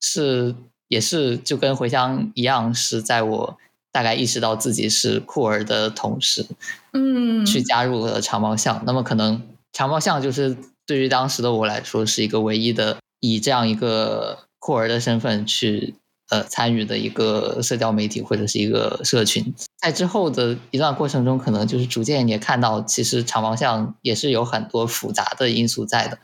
[0.01, 0.55] 是
[0.89, 3.59] 也是就跟茴香一样，是在我
[3.91, 6.47] 大概意识到自己是酷儿的同时，
[6.93, 8.83] 嗯，去加入了长毛象。
[8.85, 10.57] 那么可能长毛象就是
[10.87, 15.95] 对于当时的我来说是一个唯一的以这样一个酷儿的身份去。
[16.31, 26.19] 呃，参与的一个社交媒体或者是一个社群，在之后的一段过程中，可能就是逐渐也看到，其实长毛象也是有很多复杂的因素在的，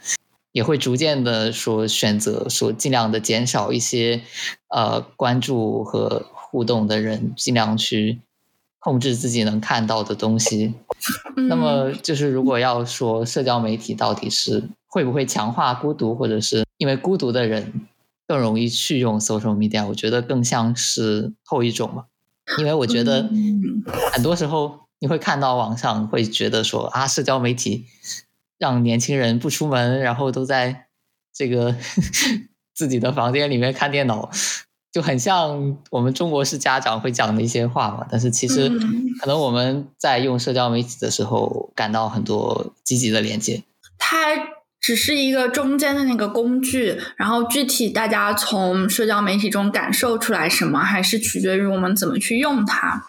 [0.53, 4.23] 也会逐渐的说选择说尽量的减少一些
[4.69, 8.21] 呃关注和互动的人，尽量去
[8.79, 10.75] 控制自己能看到的东西。
[11.49, 17.89] 那么，就是如果要说社交媒体到底是会不会强化孤独，或者是因为孤独的人。
[18.27, 22.07] 更容易去用 social media，我觉得更像是后一种嘛，
[22.59, 23.29] 因为我觉得
[24.13, 27.85] 很多时候你会看到网上会觉得说啊，社交媒体
[28.59, 30.87] 让年轻人不出门，然后都在
[31.33, 31.77] 这个
[32.75, 34.29] 自己的房间里面看电脑，
[34.91, 38.07] 就很像我们中国式家长会讲的一些话嘛。
[38.11, 38.69] 但是其实
[39.21, 43.63] 可能我们在用社交媒体的时候，感到很多积极的连接。
[43.99, 44.56] 他。
[44.87, 53.03] 只是一个中间的那个工具，然后具体大家从社交媒体中感受出来什么，还是取决于我们怎么去用它。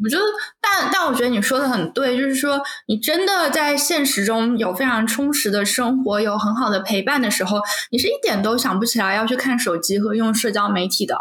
[0.00, 0.22] 我觉得，
[0.60, 11.16] 但但我觉得你说的很对，就是说，你真的在现实中有非常充实的生活，有很好的陪伴的时候，你是一点都想不起来要去看手机和用社交媒体的。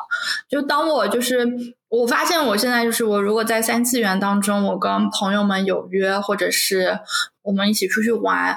[0.47, 1.47] 就当我就是
[1.87, 6.99] 我发现我现在就是我如果在三次元当中，我跟朋友们有约，或者是
[7.41, 8.55] 我们一起出去玩。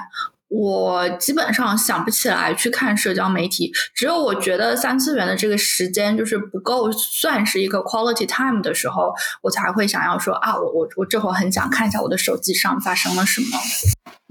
[0.55, 9.11] 我基本上想不起来去看社交媒体，只有我觉得三次元的这个时间就是不够算是一个 quality time 的时候，
[9.41, 13.57] 我才会想要说啊，我我我这会儿很想看一下我的手机上发生了什么。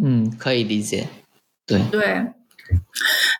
[0.04, 1.08] 嗯，可以理解。
[1.66, 2.32] 对对。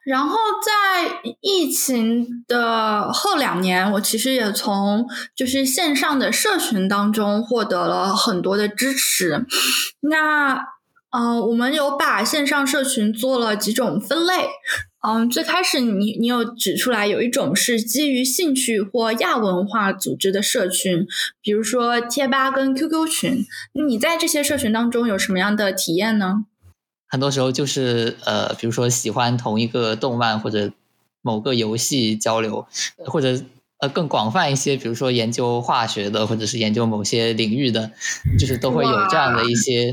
[0.05, 9.47] 然后在疫情的后两年，我其实也从就是线上的社群当中获得了很多的支持。
[10.01, 10.72] 那。
[11.13, 14.49] 嗯，我们有把线上社群做了几种分类。
[15.07, 21.07] 嗯，最开始你你有指出来，有一种是基于兴趣或亚文化组织的社群，
[21.43, 23.45] 比如说贴吧跟 QQ 群。
[23.87, 26.47] 你在这些社群当中有什么样的体验呢？
[27.09, 30.73] 很多时候就是呃，比如说喜欢同一个动漫或者
[31.21, 32.67] 某个游戏交流，
[33.05, 33.43] 或者
[33.81, 37.91] 呃更广泛一些，比如说研究化学的或者是研究某些领域的，
[38.39, 39.93] 就是都会有这样的一些。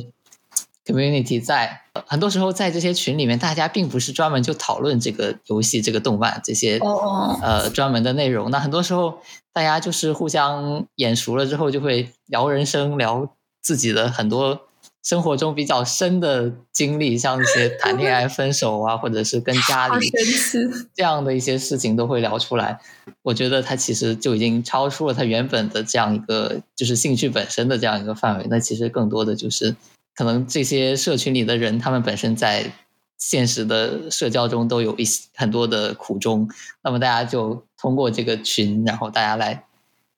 [0.89, 6.79] Community 在很多时候在这些群里面，大家并不是专门就讨论这个游戏、这个动漫这些
[7.41, 8.49] 呃专门的内容。
[8.49, 9.19] 那很多时候
[9.53, 14.61] 大家就是互相眼熟了之后，就会聊人生、聊自己的很多
[15.03, 20.09] 生活中比较深的经历，像一些谈恋爱、 分手啊，或者是跟家里
[20.95, 22.79] 这样的一些事情都会聊出来。
[23.23, 28.47] 我觉得它其实就已经超出了它原本的这样一个就是兴趣本身的这样一个范围。
[28.49, 29.75] 那其实更多的就是。
[30.19, 32.73] 可能这些社群里的人，他们本身在
[33.17, 36.45] 现实的社交中都有一些很多的苦衷，
[36.83, 39.63] 那么大家就通过这个群，然后大家来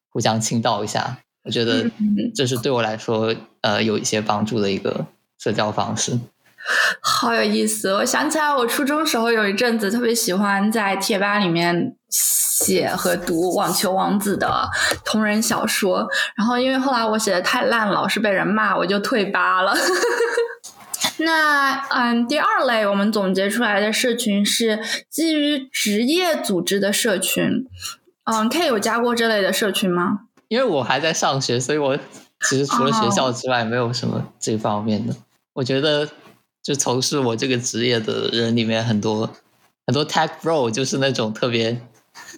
[0.10, 1.88] 互相倾倒一下，我觉得
[2.34, 5.06] 这是对我来说呃有一些帮助的一个
[5.38, 6.20] 社交方式。
[7.02, 7.94] 好有意思！
[7.94, 14.70] 我想起来，我初中时候有一阵子特别喜欢在贴吧里面写和读《网球王子》的
[15.04, 19.74] 同人小说，然后因为后来我写的太烂，老是被人骂，我就退吧了。
[21.18, 27.66] 那嗯，第二类我们总结出来的社群是基于职业组织的社群。
[28.26, 30.22] 嗯，K 有加过这类的社群吗？
[30.48, 31.98] 因为我还在上学，所以我
[32.48, 35.16] 其实除了学校之外，没有什么这方面的。
[35.54, 36.08] 我觉得。
[36.64, 39.30] 就从事我这个职业的人里面，很多
[39.88, 41.82] 很多 tech bro 就是那种特别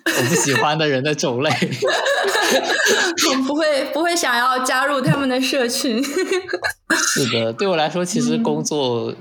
[0.06, 1.50] 我不喜欢的人的种类，
[3.30, 6.02] 我 不会不会想要加入他们的社群。
[6.04, 9.14] 是的，对我来说，其实工作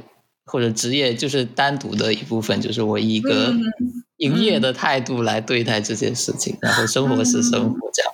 [0.46, 3.52] 或者职业就是单独的一部分，就是我以一个
[4.18, 8.12] 营业的态度来对待这件事情，然后生活是生活这样。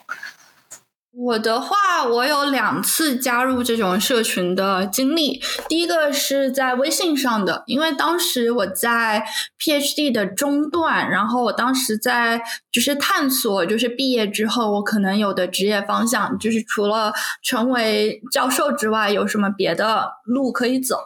[1.20, 5.42] 我的话，我有两次加入这种社群的经历。
[5.68, 9.26] 第一个是在微信上的，因为当时我在
[9.59, 12.40] PhD 的中段，然后我当时在
[12.70, 17.12] 就是探索，就是毕业之后我可能有的职业方向，就是除了
[17.43, 20.97] 成为教授之外，有什么别的路可以走。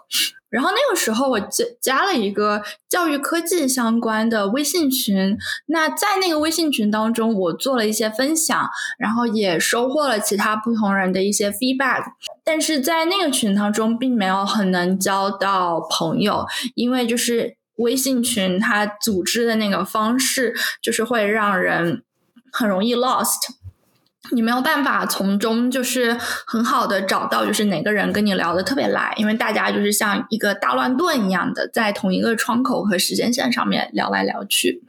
[0.53, 5.34] 然后那个时候，我加加了一个教育科技相关的微信群。
[5.68, 12.05] 那在那个微信群当中，我做了一些分享，然后也收获了其他不同人的一些 feedback。
[12.44, 16.44] 但是在那个群当中，并没有很能交到朋友，
[16.74, 22.05] 因为就是微信群它组织的那个方式，就是会让人
[22.53, 23.38] 很容易 lost。
[24.31, 26.16] 你没有办法从中就是
[26.47, 34.81] 很好的找到就是哪个人跟你聊的特别来，因为大家就是像一个大乱炖一样的在同一个窗口和时间线上面聊来聊去。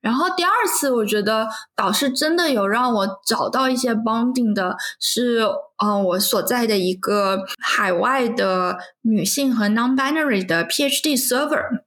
[0.00, 5.42] 然后第二次，我觉得导师真的有让我找到一些 bonding 的，是
[5.82, 11.82] 嗯我所在的一个海外的女性和 non-binary 的 PhD server。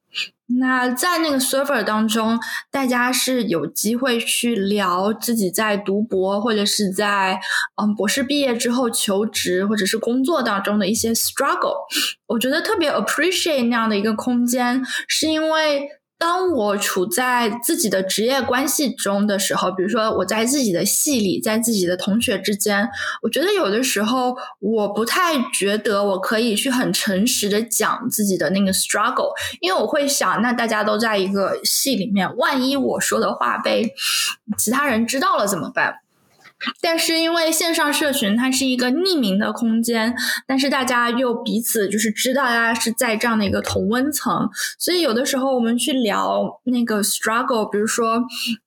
[0.59, 2.39] 那在那个 server 当中，
[2.71, 7.39] 大家是有机会去聊自己在读博或者是在
[7.81, 11.75] 嗯博士毕业之后求职或者是工作当中的一些 struggle。
[12.27, 15.89] 我觉得特别 appreciate 那样的一个空间，是因为。
[16.17, 22.87] 当我处在自己的职业关系中的时候，比如说我在自己的系里，在自己的同学之间，
[23.21, 33.93] 我觉得有的时候我不太觉得我可以去很诚实的讲自己的那个 struggle，因为我会想，那大家都在一个系里面，万一我说的话被
[34.57, 35.99] 其他人知道了怎么办？
[36.81, 40.15] 但是因为线上社群它是一个匿名的空间，
[40.47, 48.23] 但是大家又彼此就是知道大家是在这样的一个同温层，所以有的时候我们去聊那个 struggle，比如说，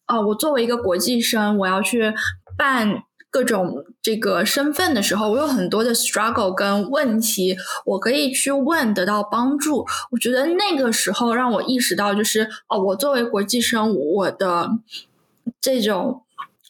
[0.06, 2.12] 啊，我作为一个国际生，我要去
[2.56, 9.86] 办各种这个身份的时候，我有很多的 struggle 跟问题，我可以去问得到帮助。
[10.10, 14.70] 我觉得那个时候让我意识到，就是哦，我作为国际生，我的
[15.60, 16.22] 这种。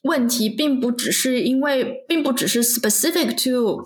[0.08, 3.84] 问题并不只是因为，并不只是 specific to。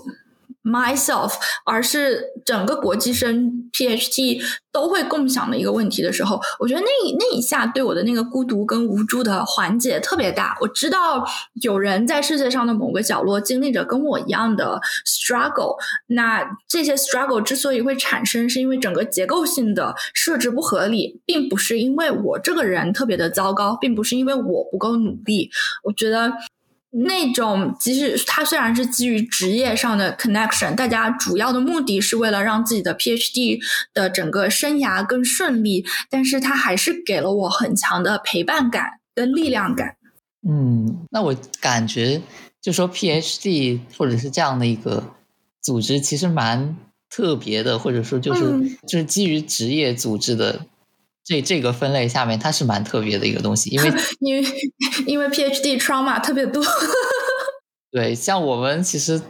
[0.63, 1.35] myself，
[1.65, 6.87] 而是整个国际生 PhD 都会共享的一个问题的时候，我觉得那
[7.19, 10.57] 那一下对我的那个孤独跟无助的缓解特别大。
[10.61, 11.27] 我知道
[11.63, 25.51] 有人在世界上的某个角落经历着跟我一样的 struggle，那这些 struggle 之所以会产生，是因为整个结构性的设置不合理，并不是因为我这个人特别的糟糕，并不是因为我不够努力。
[25.83, 26.33] 我觉得。
[26.95, 33.59] 那种即使它虽然是基于职业上的 connection，大家主要的目的是为了让自己的 PhD
[33.95, 39.97] 的整个生涯更顺利，但是它还是给了我很强的陪伴感跟力量感。
[40.47, 42.20] 嗯，那我感觉
[42.61, 45.14] 就说 PhD 或者是这样的一个
[45.62, 46.76] 组织，其实蛮
[47.09, 50.66] 特别的，或者说就是就是基于职业组织的。
[51.25, 54.45] 这这个分类下面，它是蛮特别的一个东西，因为 因为
[55.07, 56.62] 因为 PhD trauma 特别多。
[57.91, 59.20] 对，像我们其实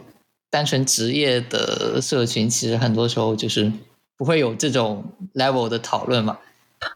[0.49, 3.71] 单纯职业的社群，其实很多时候就是
[4.17, 6.39] 不会有这种 level 的讨论嘛。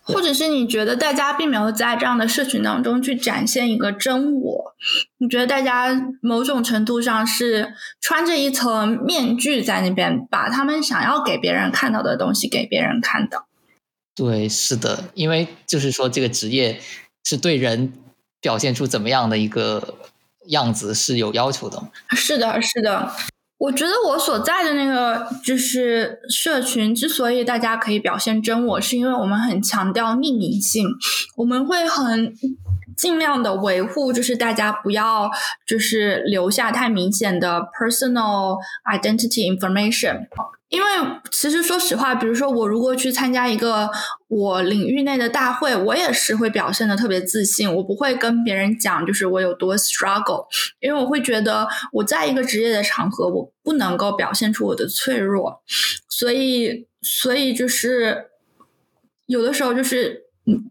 [0.01, 4.75] 或者是你觉得大家并没有在这样的社群当中去展现一个真我？
[5.19, 13.45] 你觉得大家某种程度上是穿着一层面具在那边，把他们想要给别人看到的东西给别人看的？
[14.17, 16.81] 对，是的，因为就是说，这个职业
[17.23, 17.93] 是对人
[18.41, 19.93] 表现出怎么样的一个
[20.47, 21.79] 样子是有要求的。
[22.15, 23.11] 是的，是的。
[23.59, 30.87] 我觉得我所在的那个就是社群，之所以大家可以表现真我，是因为我们很强调匿名性，
[31.35, 32.33] 我们会很
[32.95, 35.29] 尽量的维护，就是大家不要
[35.67, 38.57] 就是留下太明显的 personal
[38.91, 40.27] identity information。
[40.69, 40.87] 因为
[41.31, 43.89] 其实说实话，比如说我如果去参加一个
[44.27, 50.45] 我领域内的大会，我也是会表现的特别自信，我不会跟别人讲就是我有多 struggle，
[50.81, 55.61] 因为我会觉得我在一个职业的场合，我不能够表现出我的脆弱，
[56.09, 58.25] 所以所以就是
[59.25, 60.23] 有的时候就是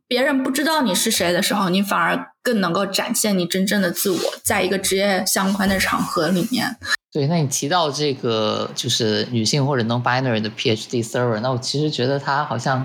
[0.07, 6.77] 别人不知道你是谁的时候，你反而更能够展现你真正的自我，在一个职业相关的场合里面。
[7.13, 12.85] 对，那你提到这个就是女性或者 non-binary 的 PhD server，那我其实觉得它好像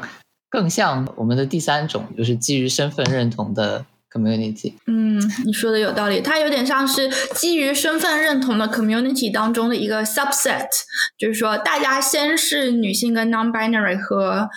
[0.49, 4.73] 更像我们的第三种，就是基于身份认同的 community。
[4.87, 10.67] 嗯，你说的有道理，它有点像是基于身份认同的 community 当中的一个 subset，
[11.17, 14.47] 就是说大家先是女性跟 non-binary 和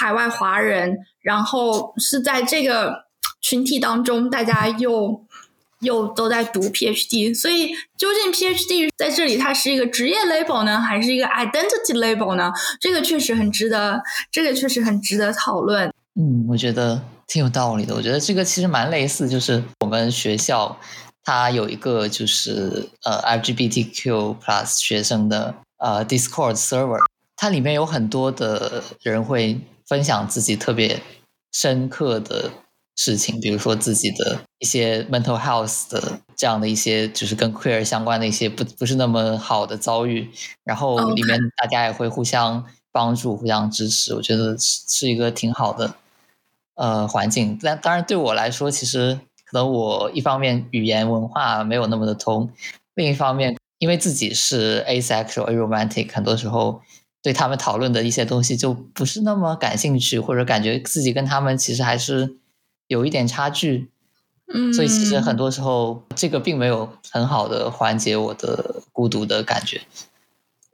[0.00, 3.04] 海外华人，然后是在这个
[3.40, 5.24] 群体当中，大家又。
[5.82, 12.52] 又都在读 PhD，所以究竟 PhD 在这里它是一个职业 label 呢，还是一个 identity label 呢？
[12.80, 15.92] 这个确实很值得，这个确实很值得讨论。
[16.14, 17.94] 嗯，我觉得挺有道理的。
[17.94, 20.78] 我觉得这个其实蛮类似，就是我们学校
[21.24, 27.00] 它有一个就是呃 LGBTQ plus 学生的呃 Discord server，
[27.36, 31.02] 它里面有很多的人会分享自己特别
[31.52, 32.50] 深刻的。
[32.96, 40.30] 事情，比如说自己的一些 mental health 的这样的一些，就是跟 queer 相关的一些不不是那么好的遭遇，
[40.64, 45.94] 然后里面大家也会互相帮助、互相支持，我觉得是是一个挺好的
[46.74, 47.58] 呃环境。
[47.62, 52.50] 但当然对我来说，其实可能我一方面语言文化没有那么的通，
[52.94, 56.82] 另一方面因为自己是 asexual、aromantic，很多时候
[57.22, 62.36] 对他们讨论的一些东西就不是那么感兴趣，或者感觉自己跟他们其实还是
[62.92, 63.90] 有一点差距。
[64.54, 69.80] 嗯，所以其实很多时候这个并没有很好的缓解我的孤独的感觉。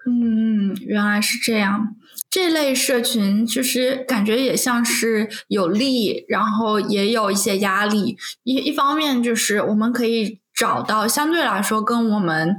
[0.04, 1.94] 嗯，原来是这样。
[2.30, 8.18] 这类社群其实感觉也像是有利，然后也有一些压力。
[8.42, 12.56] 一一方面就是我们可以找到相对来说跟我们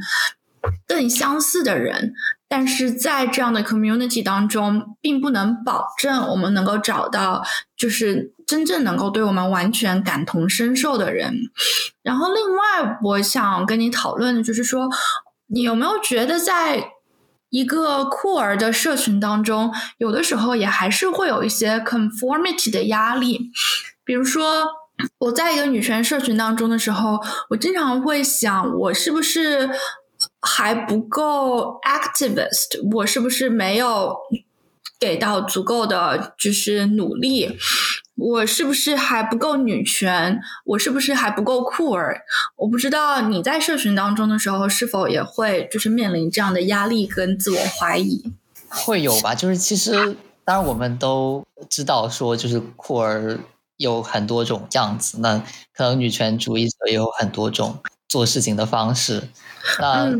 [0.88, 2.14] 更相似的人，
[2.47, 7.43] 但是在这样的 community 当中，并不能保证我们能够找到
[7.78, 11.36] 就是真正能够对我们完全感同身受的人。
[12.02, 14.89] 然后，另外我想跟你讨论的就是说，
[15.45, 16.89] 你有没有觉得在
[17.52, 23.52] 一个酷儿的社群当中，有的时候也还是会有一些 conformity 的压力。
[24.04, 24.66] 比如说，
[25.20, 27.20] 我在一个女权社群当中的时候，
[27.52, 29.70] 我经常会想，我是不是
[30.41, 32.82] 还不够 activist？
[32.95, 34.16] 我是不是没有
[35.00, 37.56] 给到足够的就是努力？
[38.20, 40.41] 我是不是还不够女权？
[40.65, 42.22] 我是不是还不够酷儿？
[42.57, 48.34] 我不知道你在社群当中的时候是否也会就是面临这样的压力跟自我怀疑？
[48.67, 49.91] 会有吧，就是其实
[50.43, 53.39] 当然我们都知道说，就是酷儿
[53.78, 55.41] 有很多种样子，那
[55.74, 59.30] 可能女权主义者也有很多种做事情的方式。
[59.80, 60.13] 那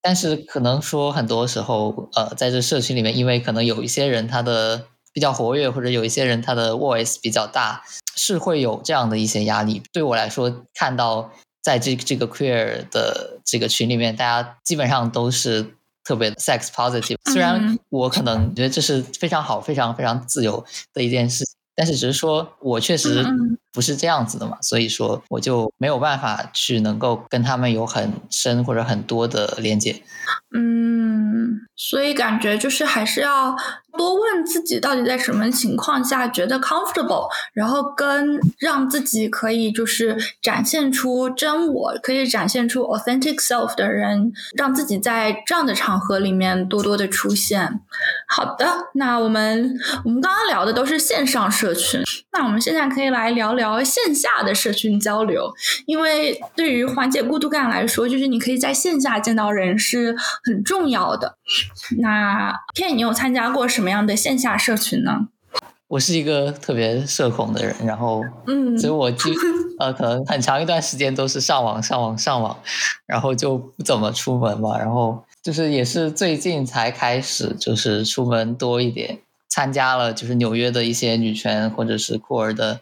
[0.00, 4.86] 但是可能说很多时候，呃，在这社群里面，因为可能有一些人他的。
[5.12, 7.82] 比较活跃，或者有一些人他的 voice 比较大，
[8.16, 9.82] 是会有这样的一些压力。
[9.92, 11.30] 对我来说，看到
[11.62, 17.16] 在这这个 queer 的这个群里面，大家基本上都是特别 sex positive。
[17.30, 23.24] 虽然我可能觉得这是非常好、非常非常自由的一件事情，但是只是说我确实
[23.72, 30.02] 不是这样子的嘛，所以说我就没有办法去能够跟他们有很深或者很多的连接。
[30.54, 33.56] 嗯，所以感觉就是还是要。
[33.94, 47.80] 多问自己到底在什么情况下觉得 comfortable，然后跟让自己可以就是展现出真我，可以展现出 authentic self 的人，让自己在这样的场合里面多多的出现。
[48.26, 52.02] 好的，那我们我们刚刚聊的都是线上社群，
[52.32, 55.52] 那我们现在可以来聊聊线下的社群交流，
[55.84, 61.36] 因为对于缓解孤独感来说，就是你可以在线下见到人是很重要的。
[62.00, 63.82] 那片，你有参加过什？
[63.82, 65.26] 什么样的线下社群呢？
[65.88, 69.28] 我是一个特别社恐的人，然后，嗯，所以我就
[69.80, 72.56] 呃，可能很长一段时间都是上网、上网、上网，
[73.04, 74.78] 然后就不怎么出门嘛。
[74.78, 82.78] 然后就是也是最近才开始，就是出门多一点，参加了就是纽约的一些女权或者是酷儿的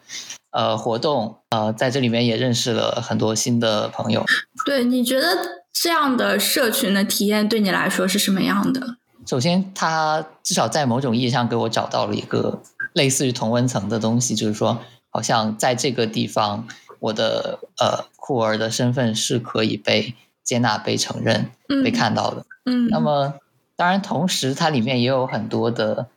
[0.51, 4.25] 呃活动，呃，在这里面也认识了很多新的朋友。
[4.65, 5.27] 对，你觉得
[5.73, 8.97] 这样的社群的体验对你来说是什么样的？
[9.27, 12.61] 首先，它至少在某种意义上给我找到了一个
[12.95, 14.79] 类似于同温层的东西，就是说，
[15.11, 16.67] 好像在这个地方，
[16.99, 21.51] 我的呃酷儿的身份是可以被接纳、被承认、
[21.85, 22.45] 被看到的。
[22.65, 22.89] 嗯。
[22.89, 23.35] 那么，
[23.77, 26.09] 当然，同时它里面也有很多的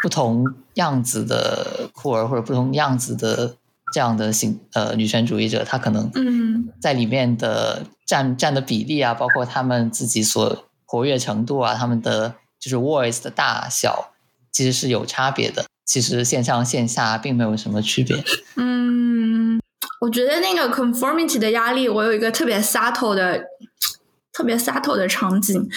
[0.00, 3.56] 不同样子的酷儿或者不同样子的
[3.92, 12.34] 这样的性呃女权主义者，她可能嗯在里面的占占的比例啊，包括他们自己所活跃程度啊，他们的。
[12.62, 14.12] 就是 voice 的大小
[14.52, 18.22] 其实是有差别的，其实线上线下并没有什么区别。
[18.56, 19.58] 嗯，
[20.02, 23.44] 我觉得那个 conformity 的压力，我有一个特别 subtle 的、
[24.30, 25.70] 特别 subtle 的场景。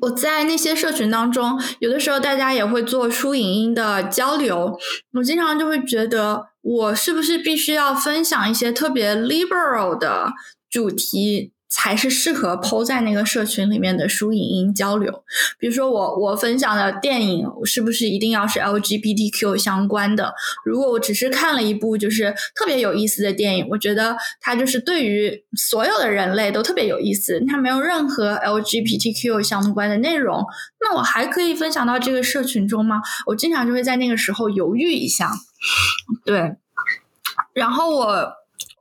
[0.00, 4.76] 我在那些社群当中，有的时候大家也会做书影音的交流，
[5.12, 10.32] 我经常就会觉得，我是不是必须要分享一些特别 liberal 的
[10.68, 11.52] 主题？
[11.68, 15.12] 才是适合抛在那个社群里面的书影音交流。
[15.58, 20.32] 比如说，我我分享的电影是不是一定要是 LGBTQ 相关的？
[20.64, 30.46] 如果我只是看了一部就是特别有意思的电影，我觉得它就是对于所有的人类都特别有意思，它没有任何 LGBTQ 相关的内容，
[30.80, 33.02] 那我还可以分享到这个社群中吗？
[33.26, 35.30] 我经常就会在那个时候犹豫一下。
[36.24, 36.56] 对，
[37.52, 38.32] 然后我。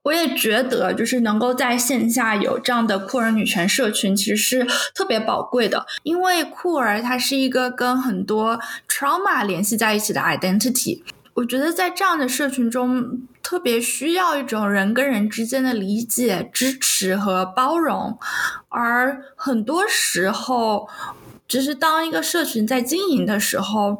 [0.03, 5.83] 我也觉得，就是能够在线下有这样的酷儿女权社群，其实是特别宝贵的。
[6.03, 11.01] 因为酷儿它是一个跟很多 trauma 联系在一起的 identity。
[11.33, 18.15] 我觉得在这样的社群中，特别需要一种人跟人之间的理解、支持和包容。
[18.69, 20.87] 而很多时候，
[21.47, 23.97] 就是当一个社群在经营的时候，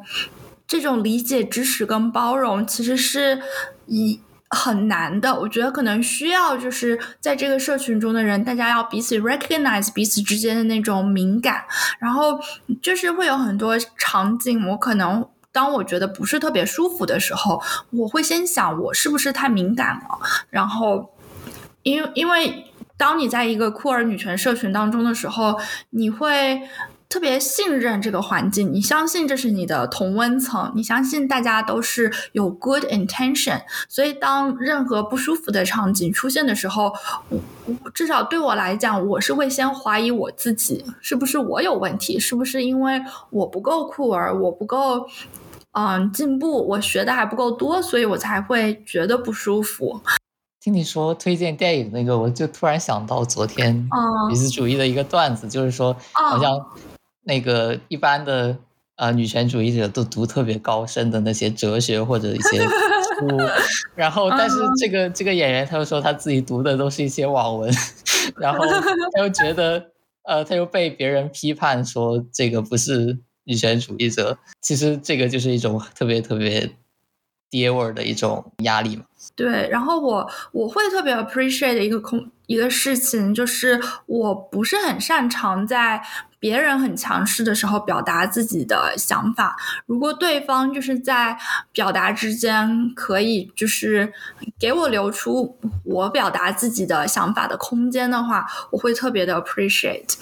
[0.66, 3.40] 这种理解、支持跟包容，其实是
[3.86, 4.20] 以。
[4.48, 11.64] 很难的，我觉得可能需要就是在这个社群中的人，大家要彼此 recognize 彼此之间的那种敏感，
[11.98, 12.38] 然后
[12.80, 17.60] 就是会有很多场景，我可能当我觉得不是特别舒服的时候，
[17.90, 21.12] 我会先想我是不是太敏感了，然后
[21.82, 25.58] 因为因为当你在一个酷儿女权社群当中的时候，
[25.90, 26.62] 你会。
[27.08, 36.92] 特别信任这个环境，你相信这是你的同温层，你相信大家都是有 good intention，所以当任何不舒服的场景出现的时候，
[37.94, 43.00] 至少对我来讲，我是会先怀疑我自己，是不是我有问题，是不是因为
[43.30, 45.08] 我不够酷儿，我不够
[45.72, 50.00] 嗯进步，我学的还不够多，所以我才会觉得不舒服。
[50.60, 53.88] 听你说推荐电影那个，我就突然想到昨天
[54.28, 56.52] 女子主义的一个段子，就是说好像。
[57.26, 58.56] 那个一般的
[58.94, 63.26] 呃女权主义者都读特别高深的那些哲学或者一些书，
[63.96, 67.68] 然后但是这个这个演员他又说他自己读的都是一些网文，
[68.38, 69.90] 然后他又觉得
[70.22, 76.70] 呃他又被别人批判说这个不是女权主义者，其实这个就是一种特别特别
[77.50, 79.04] 爹味儿的一种压力嘛。
[79.34, 86.02] 对，然后我我会特别 appreciate 一个空一个事情，就是我不是很擅长在。
[86.38, 89.56] 别人很强势的时候，表达自己的想法。
[89.86, 91.36] 如果对方就是在
[91.72, 94.12] 表达之间可以就是
[94.60, 100.14] 给我留出我表达自己的想法的空间的话，我会特别的 appreciate。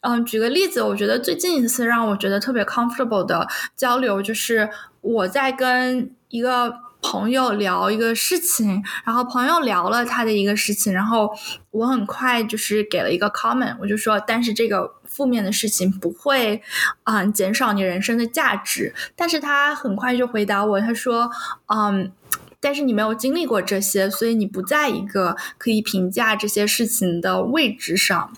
[0.00, 3.46] 嗯，举个例子，我觉得最近一次让我觉得特别 comfortable 的
[3.76, 4.68] 交流，就是
[5.00, 6.89] 我在跟一个。
[7.02, 11.30] 朋友聊一个事情， 然后朋友聊了他的一个事情，然后
[11.70, 16.62] 我很快就是给了一个 comment，我就说，但是这个负面的事情不会，
[17.04, 18.94] 嗯，减少你人生的价值。
[19.16, 21.30] 但是他很快就回答我，他说，
[21.66, 22.12] 嗯，
[22.60, 28.32] 但是你没有经历过这些，所以你不在一个可以评价这些事情的位置上。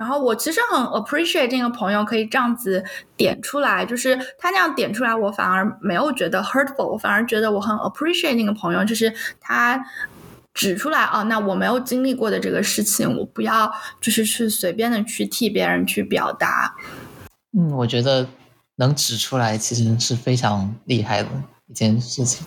[0.00, 2.82] 然后我其实很 appreciate 这个朋友可以这样子
[3.18, 9.78] 点出来，就是他那样点出来，我反而没有觉得 hurtful，我反而觉得我很 appreciate 那个朋友，就是他
[10.54, 13.70] 指出来啊，那我没有经历过的这个事情，我不要
[14.00, 16.74] 就是去随便的去替别人去表达。
[17.54, 18.26] 嗯，我觉得
[18.76, 21.28] 能指出来其实是非常厉害的
[21.70, 22.44] 一件事情。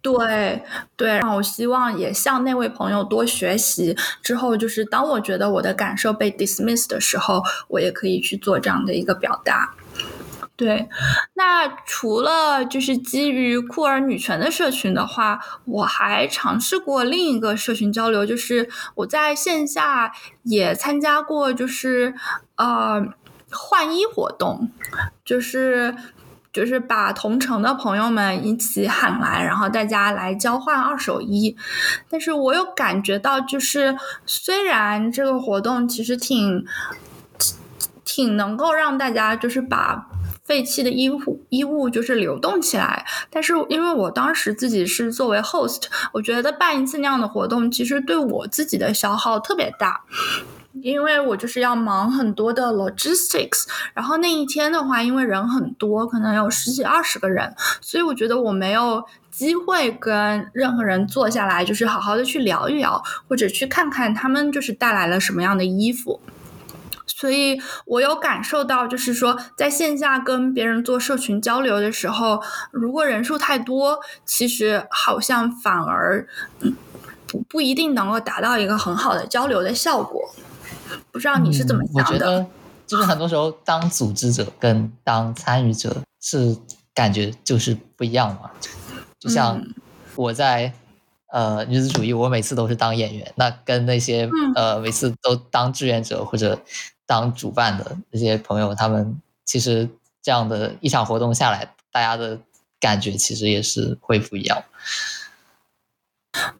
[0.00, 0.62] 对
[0.96, 3.96] 对，那我希望也向那位朋友多学习。
[4.22, 9.74] 之后就是当我觉得我的感受被 dismiss 的时候，我也可以去做这样的一个表达。
[10.56, 10.88] 对，
[11.34, 20.12] 那除了就是基于酷儿女权的社群的话，我还尝试过另一个社群交流，就是我在线下
[20.44, 22.14] 也参加过，就是
[22.56, 23.04] 呃
[23.50, 24.70] 换衣活动，
[25.24, 25.94] 就是。
[26.54, 31.56] 就是把同城的朋友们一起喊来，然后大家来交换二手衣。
[32.08, 36.64] 但是我有感觉到，就是虽然这个活动其实挺
[38.04, 40.06] 挺能够让大家就是把
[40.44, 50.02] 废弃的衣物衣物就是流动起来，但是因为我当时自己是作为 host，我觉得办一次那样的活动，其实对我自己的消耗特别大。
[50.82, 53.64] 因为我就是要忙很多的 logistics，
[53.94, 66.20] 然后那一天的话，因为人很多，可能有十几二十个人，所以我觉得我没有机会跟任何人坐下来，就是好好的去聊一聊，或者去看看他们就是带来了什么样的衣服。
[67.06, 76.26] 所以我有感受到，就是说在线下跟别人做社群交流的时候，如果人数太多，其实好像反而
[77.28, 80.34] 不不一定能够达到一个很好的交流的效果。
[81.10, 82.00] 不知道你是怎么想的？
[82.02, 82.46] 我觉得
[82.86, 86.56] 就是很多时候，当组织者跟当参与者是
[86.92, 88.50] 感觉就是不一样嘛。
[89.18, 89.62] 就像
[90.16, 90.72] 我在
[91.32, 96.60] 呃女子主义，我每次都是当演员，那跟那些呃每次都当志愿者或者
[97.06, 99.88] 当主办的那些朋友，他们其实
[100.22, 102.38] 这样的一场活动下来，大家的
[102.78, 104.62] 感觉其实也是会不一样。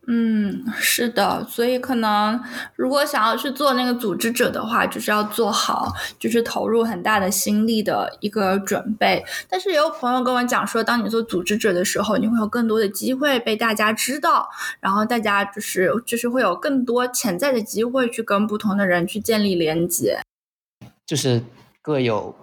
[0.07, 2.41] 嗯，是的，所以可能
[2.77, 9.25] 如果想要去做那个组织者的话，就是要做好，就是投入很大的心力的一个准备。
[9.49, 14.49] 但是也有朋友跟我讲说，当你做组织者的时候，你会有更多的机会被大家知道，
[14.81, 20.21] 然后大家就是就是会有更多潜在的机会去跟不同的人去建立连接，
[21.07, 21.43] 就是
[21.83, 22.35] 各有。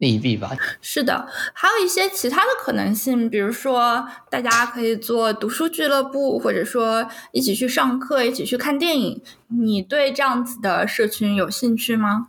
[0.00, 9.22] 利弊吧，是的，还有一些其他的可能性，比如说大家可以做读书俱乐部，或者说一起去上课，一起去看电影。
[9.48, 12.28] 你对这样子的社群有兴趣吗？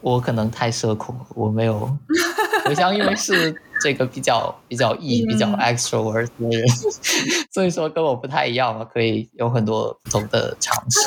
[0.00, 1.96] 我可能太社恐了，我没有。
[2.66, 6.66] 我想，因为是这个比较比较 E、比较 extrovert 的人，
[7.52, 10.98] 所以说跟我不太一样嘛，可以有很多不同的尝试。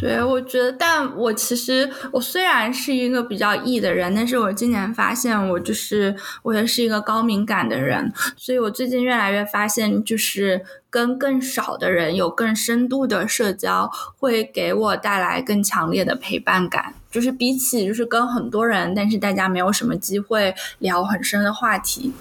[0.00, 22.12] 对，我觉得，但我其实我虽然是一个比较 E 的人，但是我今年发现我就是我也是一个高敏感的人，所以我最近越来越发现，就是跟更少的人有更深度的社交，会给我带来更强烈的陪伴感，就是比起就是跟很多人，但是大家没有什么机会聊很深的话题，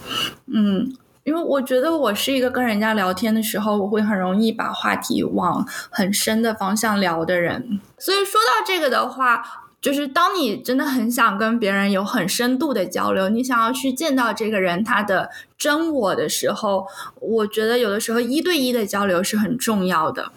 [0.48, 0.94] 嗯。
[1.30, 7.80] 因为我觉得我是一个跟人家聊天的时候，我会很容易把话题往很深的方向聊的人。
[8.00, 9.44] 所以说到这个的话，
[9.80, 16.88] 就是当你真的很想跟别人有很深度的交流，你想要去见到这个人他的真我的时候，
[17.20, 20.32] 我觉得有的时候一对一的交流是很重要的。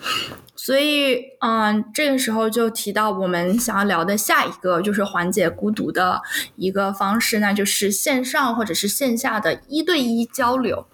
[0.65, 6.23] 所以，嗯，这个时候就提到我们想要聊的下一个，就是缓解孤独的
[6.55, 10.87] 一个方式，那就是线上或者是线下的一对一交流。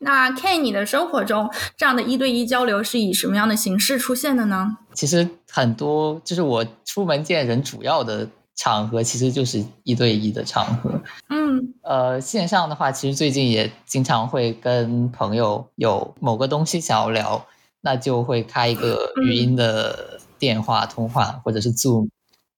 [0.00, 4.76] 那 K，你的生活中这样的一对一交流是以什么样的形式出现的呢？
[4.94, 11.00] 其实很多，就是我出门见人主要的场合，其实就是一对一的场合。
[11.30, 17.46] 嗯，呃，线上的话，其实最近也经常会跟朋友有某个东西想要聊。
[17.80, 22.08] 那就会开一个语音的电话通话，或者是 Zoom，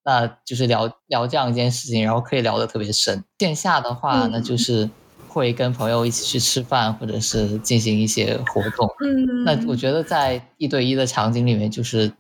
[0.03, 3.23] 那就是聊聊这样一件事情，然后可以聊得特别深。
[3.39, 4.89] 线下的话，那就是
[5.29, 8.89] 会跟朋友一起去吃饭，或者是进行一些活动。
[9.05, 12.13] 嗯，那我觉得在一对一的场景里面，就是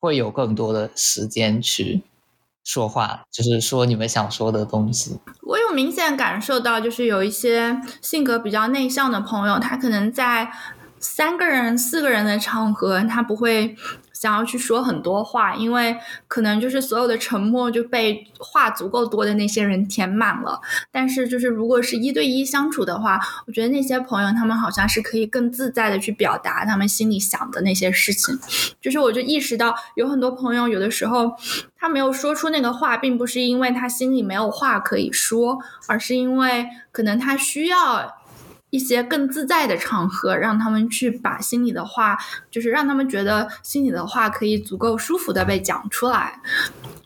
[0.00, 2.02] 会有更多的时间去
[2.64, 5.18] 说话，就是说你们想说的东西。
[5.42, 10.50] 我有明显感受到，就是有一些性格比较内向的朋友，他可能在。
[10.98, 13.76] 三个人、四个人的场合，他不会
[14.12, 20.60] 想要去说很多话，因为可能就是所有的沉默就被话足够多的那些人填满了。
[20.90, 28.38] 但是，就是如果是一对一相处的话，我觉得那些朋友他们好像是可以更自在的去表达他们心里想的那些事情。
[28.80, 31.36] 就是我就意识到，有很多朋友有的时候
[31.76, 38.16] 他没有说出那个话，并不是因为他心里没有话可以说，而是因为可能他需要。
[38.70, 42.18] 一些更自在的场合，让他们去把心里的话，
[42.50, 46.40] 就是让他们觉得心里的话可以足够舒服的被讲出来。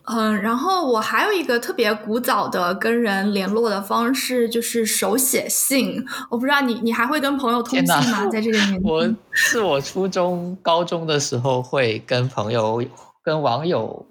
[0.04, 6.04] 嗯，然后我还有一个特别古早的跟人联络的方式，就是手写信。
[6.28, 8.26] 我不知道你你还会跟朋友通信吗？
[8.26, 12.82] 在这个年， 我是我初中、高中的时候会跟朋友、
[13.22, 14.04] 跟网友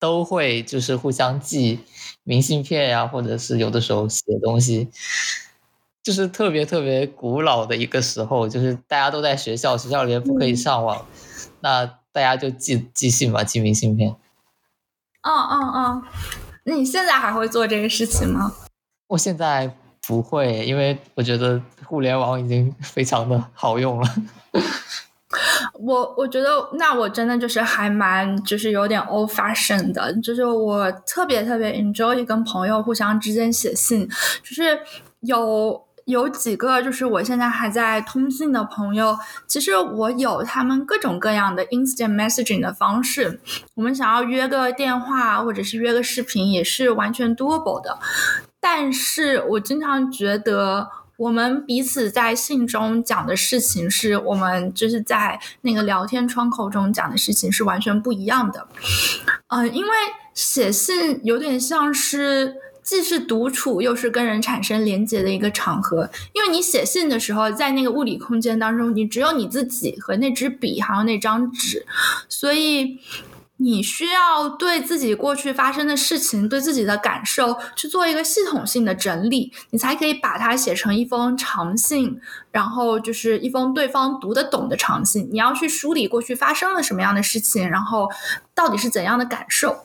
[0.00, 1.78] 都会就是互相寄
[2.24, 4.88] 明信片呀，或者是有的时候写东西。
[6.08, 11.04] 就是特别特别古老的一个时候，就是大家都在学校，学校里面不可以上网，
[11.60, 14.08] 那大家就寄寄信吧，寄明信片。
[15.22, 16.02] 哦哦哦，
[16.64, 18.54] 那你现在还会做这个事情吗？
[19.08, 19.70] 我现在
[20.06, 24.08] 不会，因为我觉得互联网已经非常的好用了。
[25.78, 34.08] 我我觉得，那我真的就是还蛮，就是有点 old fashion 的，就是我特别特别 enjoy 跟朋友互相之间写信，
[34.42, 34.80] 就是
[35.20, 35.86] 有。
[36.08, 43.38] 有几个就是我现在还在通信的朋友，其实我有他们各种各样的 instant messaging 的方式。
[43.74, 47.98] 我们想要约个电话或者是约个视频，也是完全 doable 的。
[48.58, 50.88] 但是我经常觉得，
[51.18, 58.66] 我们彼此在信中讲的事情，是我们就是在那个聊天窗口中讲的事情是完全不一样的。
[59.48, 59.90] 嗯，因为
[60.32, 62.54] 写信有点像是。
[62.88, 66.08] 既是独处，又是跟人产生连接的一个场合。
[66.32, 71.84] 因为你写信的时候，在那个物理空间当中，你只有你自己和那支笔，还有那张纸，
[72.30, 72.98] 所以
[73.58, 82.18] 你需要对自己过去发生的事情，对自己的感受去做一个系统性的整理，你才可以把它写成一封长信，
[82.50, 85.28] 然后就是一封对方读得懂的长信。
[85.30, 88.08] 你要去梳理过去发生了什么样的事情，然后
[88.54, 89.76] 到底是怎样的感受。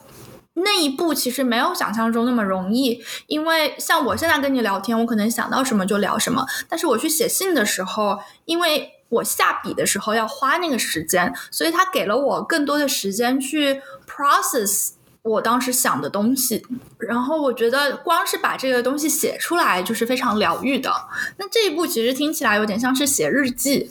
[0.56, 14.92] 那一步其实没有想象中那么容易，因为像我现在跟你聊天，我可能想到什么就聊什么，但是我去写信的时候，因为我下笔的时候要花那个时间，所以他给了我更多的时间去 process。
[15.24, 16.66] 我当时想的东西，
[17.00, 20.92] 然后我觉得光是把这个东西写出来就是非常疗愈的。
[21.38, 23.90] 那这一步其实听起来有点像是写日记，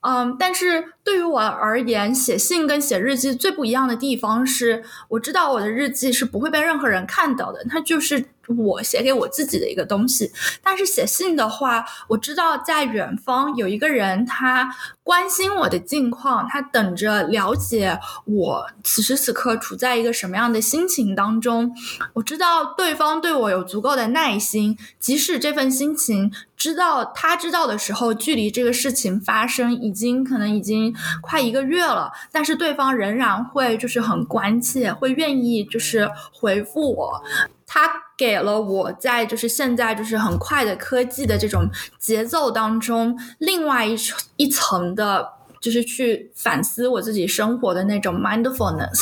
[0.00, 8.26] 嗯，但是对于我而言，写信跟写日记最不一样的地方是，我知道我的日记是不会被任何人看到的，它就是。
[8.48, 10.30] 我写给我自己的一个东西，
[10.62, 21.74] 但是写信的话，我知道在远方有一个人，他关心我的近况，他等着了解我此时此刻处在一个什么样的心情当中。
[22.14, 37.22] 我知道对方对我有足够的耐心，即使这份心情知道他知道的时候，距离这个事情发生已经可能已经快一个月了，但是对方仍然会就是很关切，会愿意就是回复我。
[37.66, 37.90] 他
[38.22, 41.68] 给了我在就是现在就是很快的科技的这种
[41.98, 43.96] 节奏当中，另外一
[44.36, 45.32] 一层的。
[45.62, 48.98] 就是去反思我自己生活的那种 mindfulness，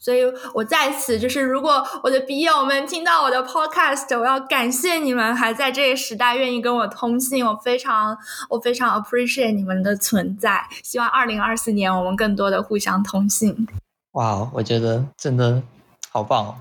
[0.00, 8.18] 所以我在此就是，如果我的笔友们听到我的 podcast，我要感谢你们还在这个时代愿意跟我通信，我非常
[8.48, 10.60] 我非常 appreciate 你们的存在。
[10.82, 13.68] 希望二零二四年我们更多的互相通信。
[14.14, 15.62] 哇，我觉得真的
[16.10, 16.54] 好棒哦！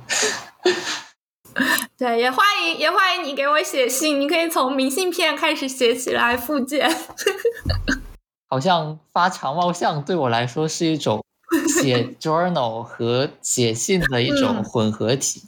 [1.97, 6.89] 对，也欢迎也欢迎你给我写信，你可以从明信片开始写起来附件。
[8.47, 11.23] 好像发长毛象对我来说是一种
[11.67, 15.43] 写 journal 和写信的一种混合体。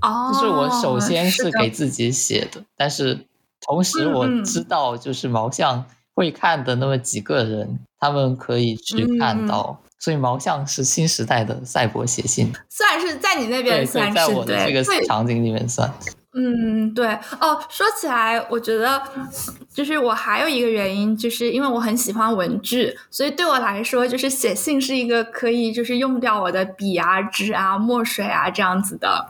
[0.00, 3.26] 哦，就是我首先是给自己写的，但是
[3.60, 5.84] 同时我知道，就是毛象
[6.14, 15.92] 会看的那么几个人，他们可以去看到，所以毛象是新时代的赛博写信，算是在你那边算是在我的这个场景里面算。
[16.32, 17.08] 嗯，对
[17.40, 19.02] 哦，说起来，我觉得
[19.74, 29.28] 就是我还有一个原因，就是因为我很喜欢文具，所以对我来说，就是写信是一个可以就是用掉我的笔啊、纸啊、墨水啊这样子的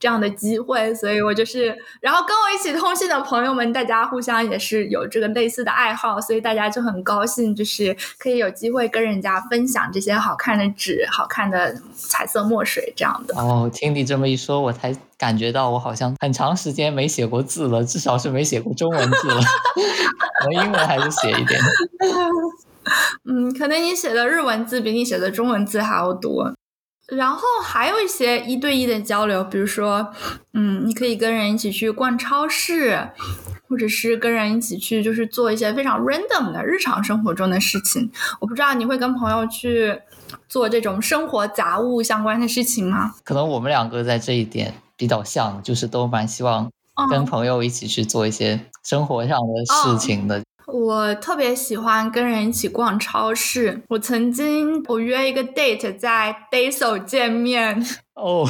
[0.00, 13.36] 这样的机会，所以我就是，然后跟我一起通信的朋友们，大家互相也是有这个类似的爱好，所以大家就很高兴，就是可以有机会跟人家分享这些好看的纸、好看的彩色墨水这样的。
[13.38, 14.92] 哦，听你这么一说，我才。
[15.20, 19.40] 感觉到我好像很长时间没写过字了，至少是没写过中文字了。
[20.48, 21.60] 我英文还是写一点。
[23.28, 26.54] 嗯，可能你写的日文字比你写的中文字还要多。
[27.08, 30.10] 然后还有一些一对一的交流，比如说，
[30.54, 33.10] 嗯，你可以跟人一起去逛超市，
[33.68, 38.10] 或者是跟人一起去，就是做一些非常 random 的日常生活中的事情。
[38.40, 40.00] 我不知道你会跟朋友去
[40.48, 43.12] 做这种生活杂物相关的事情吗？
[43.22, 44.72] 可能我们两个在这一点。
[45.00, 46.70] 比较像，就是都蛮希望
[47.10, 50.42] 跟朋友一起去做一些生活上的事情的。
[50.66, 53.82] 我特别喜欢跟人一起逛超市。
[53.88, 57.82] 我曾经我约一个 date 在 Dayso 见面
[58.14, 58.46] 哦，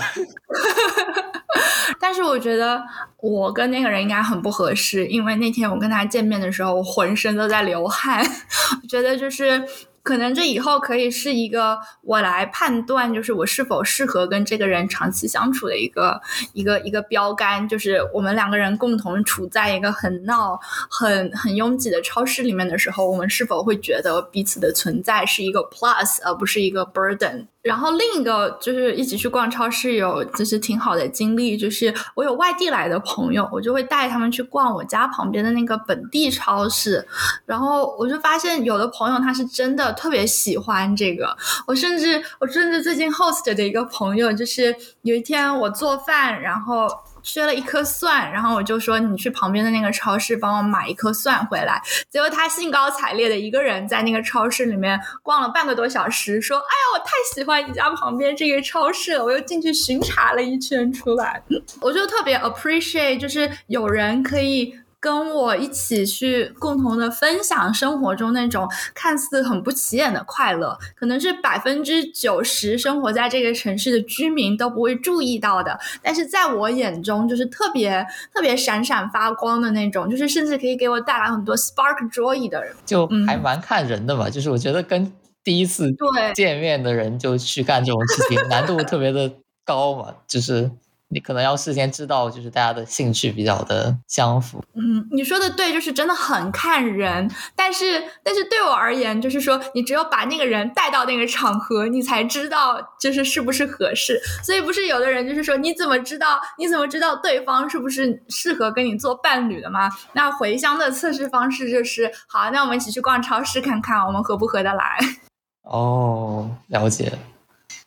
[2.01, 2.83] 但是我觉得
[3.19, 8.27] 我跟那个人应该很不合适，因为那天我跟他见面的时候，我浑身都在流汗。
[8.83, 9.63] 我觉得就是。
[10.03, 16.21] 可能这以后可以是一个我来判断，就是我是否适合跟这个人长期相处的一个
[16.53, 27.47] 一个一个标杆，就是我们两个人共同处在一个很闹、很很拥挤的超市里面的时候，我们是否会觉得彼此的存在是一个 plus 而不是一个 burden。
[27.63, 37.07] 然后另一个就是一起去逛超市，有就是挺好的经历，就是我有外地来的朋友，我就会带他们去逛我家旁边的那个本地超市，
[37.45, 41.37] 然后我就发现有的朋友他是真的特别喜欢这个，
[41.67, 46.89] 我甚至我甚至最近 host 的一个朋友，就是有一天我做饭，然后。
[47.23, 51.81] 缺了一颗蒜，然后我就说你去旁边的那个超市帮我买一颗蒜回来。
[52.09, 56.65] 结果他兴高采烈的一个人在那个超市里面逛了半个多小时，说：“哎呀，
[56.95, 61.43] 我太喜欢你家旁边这个超市了。”我又进去巡查了一圈出来，
[61.81, 64.75] 我就特别 appreciate，就是有人可以。
[65.01, 84.29] 跟我一起去共同的分享生活中那种看似很不起眼的快乐，可能是百分之九十生活在这个城市的居民都不会注意到的，但是在我眼中就是特别特别闪闪发光的那种，就是甚至可以给我带来很多 spark joy 的人，就还蛮看人的嘛。
[84.29, 85.11] 就是我觉得跟
[85.43, 85.91] 第一次
[86.35, 89.33] 见面的人就去干这种事情， 难度特别的
[89.65, 90.71] 高嘛，就是。
[91.13, 94.63] 你可能要事先知道，就是大家的兴趣比较的相符。
[94.75, 97.29] 嗯，你说的对，就是真的很看人。
[97.57, 104.21] 但是，但是对我而言，就是说，你只有把那个人带到那个场合，你才知道就是是不是合适。
[104.45, 106.41] 所以，不是有的人就是说，你怎么知道？
[106.57, 109.91] 你怎么知道对方是不是适合跟你做伴侣的吗？
[110.13, 114.97] 那回乡的测试方式就是，好，那我们一起去逛超市看看，我们合不合得来。
[115.67, 117.19] 哦，了解。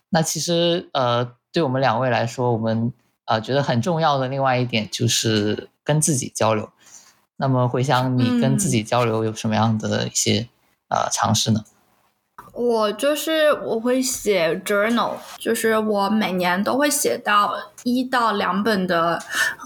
[0.10, 2.92] 那其实，呃，对我们两位来说，我们。
[3.34, 6.70] 啊，觉得很重要的另外一点就是跟自己交流。
[7.38, 10.48] 那么回想你跟自己交流有什么样的一些
[10.88, 11.66] 啊尝试呢？
[12.54, 19.20] 我就是我会写 journal，就是我每年都会写到一到两本的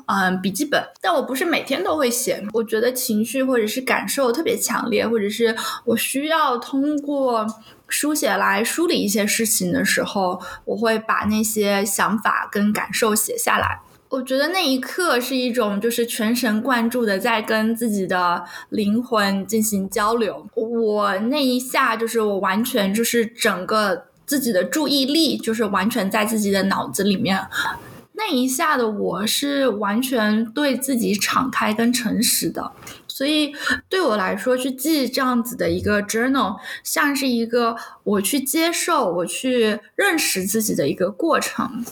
[0.06, 2.42] 嗯笔记本，但我不是每天都会写。
[2.54, 7.46] 我觉得情绪或者是感受特别强烈，或者是我需要通过。
[7.90, 13.80] 书写来梳理一些事情的时候，我会把那些想法跟感受写下来。
[14.10, 20.48] 我觉得那一刻是一种就是全神贯注的在跟自己的灵魂进行交流。
[20.56, 27.48] 我那一下就是我完全就是整个自己的注意力就是完全在自己的脑子里面。
[28.14, 32.72] 那一下的我是完全对自己敞开跟诚实的，
[33.08, 33.54] 所以
[33.88, 41.86] 对我来说去记这样子的一个 journal，像是一个我去接受、我去认识自己的一个过程。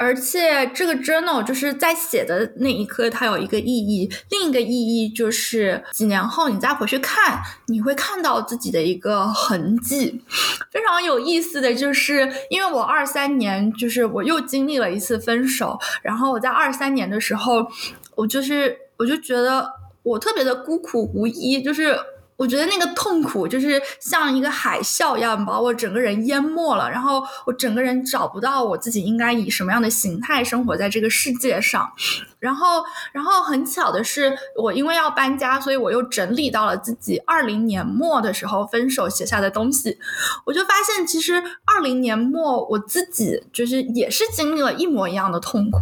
[0.00, 10.24] 而且这个 journal 就是在写的那一刻，它有一个意义，另一个意义就是几年后你再回去看，你会看到自己的一个痕迹。
[10.70, 17.70] 非常有意思的就是，因为我二三年就是我又经历了一次分手，然后我在二三年的时候，
[18.14, 19.70] 我就是我就觉得
[20.02, 21.94] 我特别的孤苦无依，就是。
[22.40, 31.92] 我觉得那个痛苦就是像一个海啸一样把我整个人淹没了，然后我整个人找不到我自己应该以什么样的形态生活在这个世界上。
[32.38, 32.82] 然后，
[33.12, 39.98] 然后很巧的是，我因为要搬家，所以我又整理到了自己二零年末的时候分手写下的东西。
[40.46, 41.34] 我就发现，其实
[41.66, 45.78] 二零年末我自己就是也是经历了一模一样的痛苦，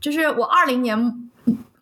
[0.00, 1.27] 就是我二零年。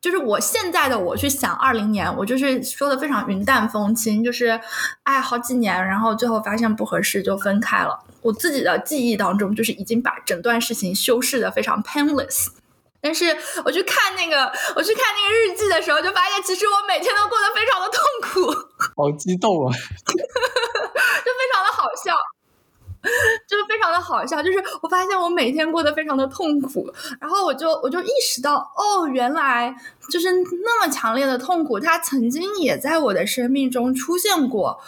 [0.06, 4.60] 就是我现在的我去想二零年，我就是说的非常云淡风轻，就是
[5.02, 7.98] 哎好几年，然后最后发现不合适就分开了。
[8.22, 12.46] 我自己的记忆当中，就是已经把整段事情修饰的非常 painless。
[13.00, 14.44] 但是我去看那个，
[14.76, 18.54] 我去看那个日记的时候，就发现其实我每天都过得非常的痛苦，
[18.94, 22.14] 好激动啊， 就非常的好笑。
[23.48, 29.74] 就是非常的好笑，就是我发现我每天过得非常的痛苦，然后我就我就意识到，哦，原来
[30.10, 34.78] 就是那么强烈的痛苦，它曾经也在我的生命中出现过，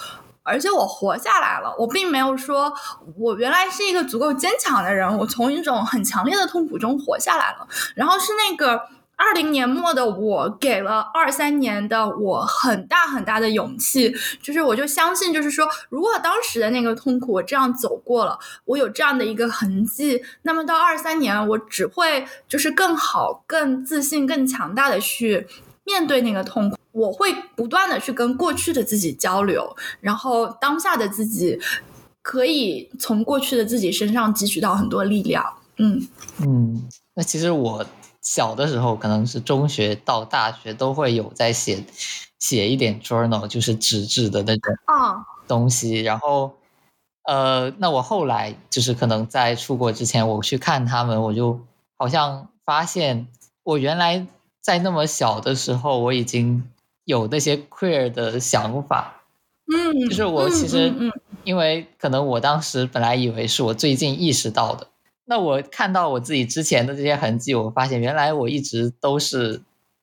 [0.42, 1.74] 而且我活下来了。
[1.78, 2.72] 我并没有说
[3.18, 8.80] 我原来是一个足够坚强的人，我从一种很强烈的痛苦中活下来了，然后是那个。
[9.18, 25.48] 二零年末的我给了二三年的我很大很大的勇气，就是我就相信，就是说，如果当时的那个痛苦我这样走过了，我有这样的一个痕迹，那么到二三年我只会就是更好、更自信、更强大的去
[25.84, 26.76] 面对那个痛苦。
[26.92, 31.58] 我会不断的去跟过去的自己交流，然后当下的自己
[32.22, 35.44] 可以从过去的自己身上汲取到很多力量。
[35.78, 36.08] 嗯
[36.40, 37.84] 嗯，那其实我。
[38.22, 41.84] 小的时候，可能是中学到大学都会有在写
[42.38, 44.74] 写一点 journal，就是纸质的那种
[45.46, 46.00] 东西。
[46.00, 46.52] 然后，
[47.24, 51.60] 呃，那我后来就是可能在出国之前，我去看他们，我就
[51.96, 53.28] 好像发现，
[53.62, 54.26] 我原来
[54.60, 56.68] 在那么小的时候，我已经
[57.04, 59.22] 有那些 queer 的想法。
[59.70, 60.92] 嗯，就是我其实，
[61.44, 64.88] 因为可能我当时本来以为是我最近意识到的。
[65.30, 69.60] 那我看到我自己之前的这些痕迹，我发现原来我一直都是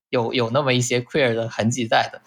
[0.09, 2.21] 有有那么一些 queer 的痕迹在的。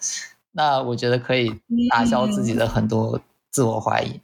[0.51, 3.21] 那我觉得可以打消自己的很多
[3.51, 4.19] 自我怀疑。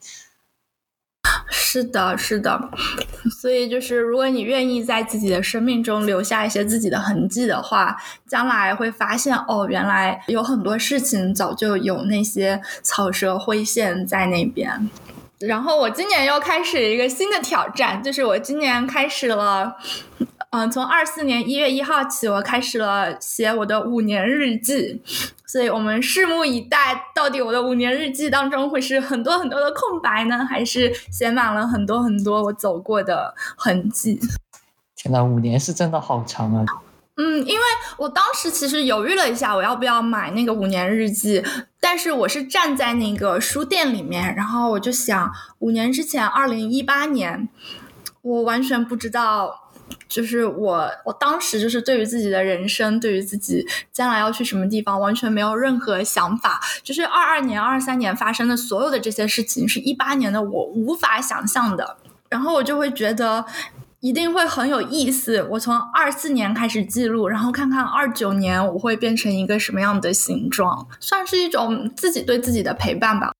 [1.49, 2.69] 是的，是的。
[3.41, 7.95] 所以就是，如果你愿意在自己的生命中留下一些自己的痕迹的话，
[8.27, 14.89] 将来会发现哦，原来有很多事情早就有那些草蛇灰线在那边。
[15.39, 19.75] 然后我今年又开始一个新的挑战，就是我今年开始了，
[20.51, 25.01] 嗯，从二四年一月一号起，我开始了写我的五年日记，
[25.45, 34.19] 所以我们拭目以待，到底我的五年日记当中会是很多很多的空白呢，还是写满了很多很多我走过的痕迹？
[34.95, 36.65] 天呐，五年是真的好长啊！
[37.17, 37.63] 嗯，因为
[37.97, 41.41] 我当时其实犹豫了一下，我要不要买那个五年日记，
[41.87, 47.47] 但是我是站在那个书店里面，然后我就想，五年之前，二零一八年，
[48.23, 49.69] 我完全不知道，
[50.09, 61.97] 就是我，我当时就是对于自己的人生，对于自己将来要去什么地方，完全没有任何想法，就是二二年、二三年发生的所有的这些事情，是一八年的我无法想象的，
[62.29, 63.45] 然后我就会觉得。
[64.01, 65.41] 一定会很有意思。
[65.51, 73.31] 我从二四年开始记录，然后看看二九年我会变成一个什么样的形状，算是一种自己对自己的陪伴吧。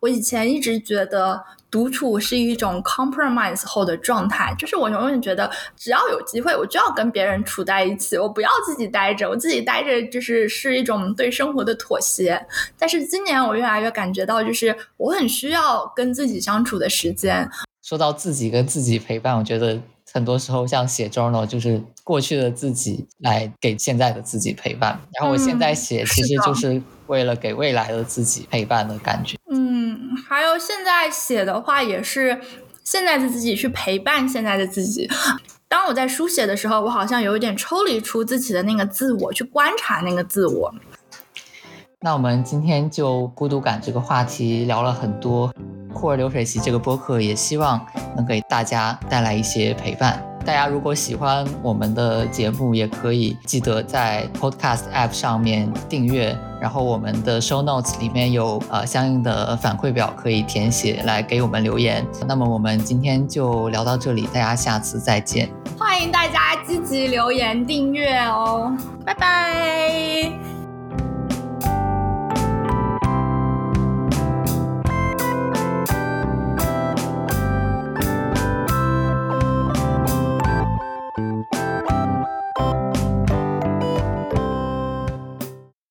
[0.00, 9.28] 我以前一直觉得独处是一种 compromise 后的状态，就是我永远觉得只要有机会，我就要跟别人处在一起，我不要自己待着。
[9.28, 12.46] 我自己待着就是是一种对生活的妥协。
[12.78, 17.50] 但是今年我越来越感觉到，就是我很需要跟自己相处的时间。
[17.82, 19.80] 说到自己跟自己陪伴，我觉得。
[20.14, 24.96] 很多时候，像写 journal，就是过去的自己来给现在的自己陪伴。
[25.18, 29.36] 然后我现在写，其实就是为了给未来的自己陪伴的感觉。
[29.50, 32.40] 嗯，还有现在写的话，也是
[32.84, 35.10] 现在的自己去陪伴现在的自己。
[35.66, 40.72] 当我在书写的时候，我好像有一点抽离出自己的那个自我，去观察那个自我。
[42.02, 45.52] 那我们今天就孤独感这个话题聊了很多，
[45.94, 47.80] 酷儿流水席这个播客也希望
[48.16, 50.22] 能给大家带来一些陪伴。
[50.44, 56.36] 大家如果喜欢我们的节目，也可以记得在 Podcast App 上面订阅。
[56.60, 62.06] 然后我们的 Show Notes 里面有呃相应的反馈表可以填写来给我们留言。
[62.26, 65.48] 那么我们今天就聊到这里，大家下次再见。
[65.78, 68.74] 欢迎大家积极留言订阅哦，
[69.04, 70.53] 拜拜。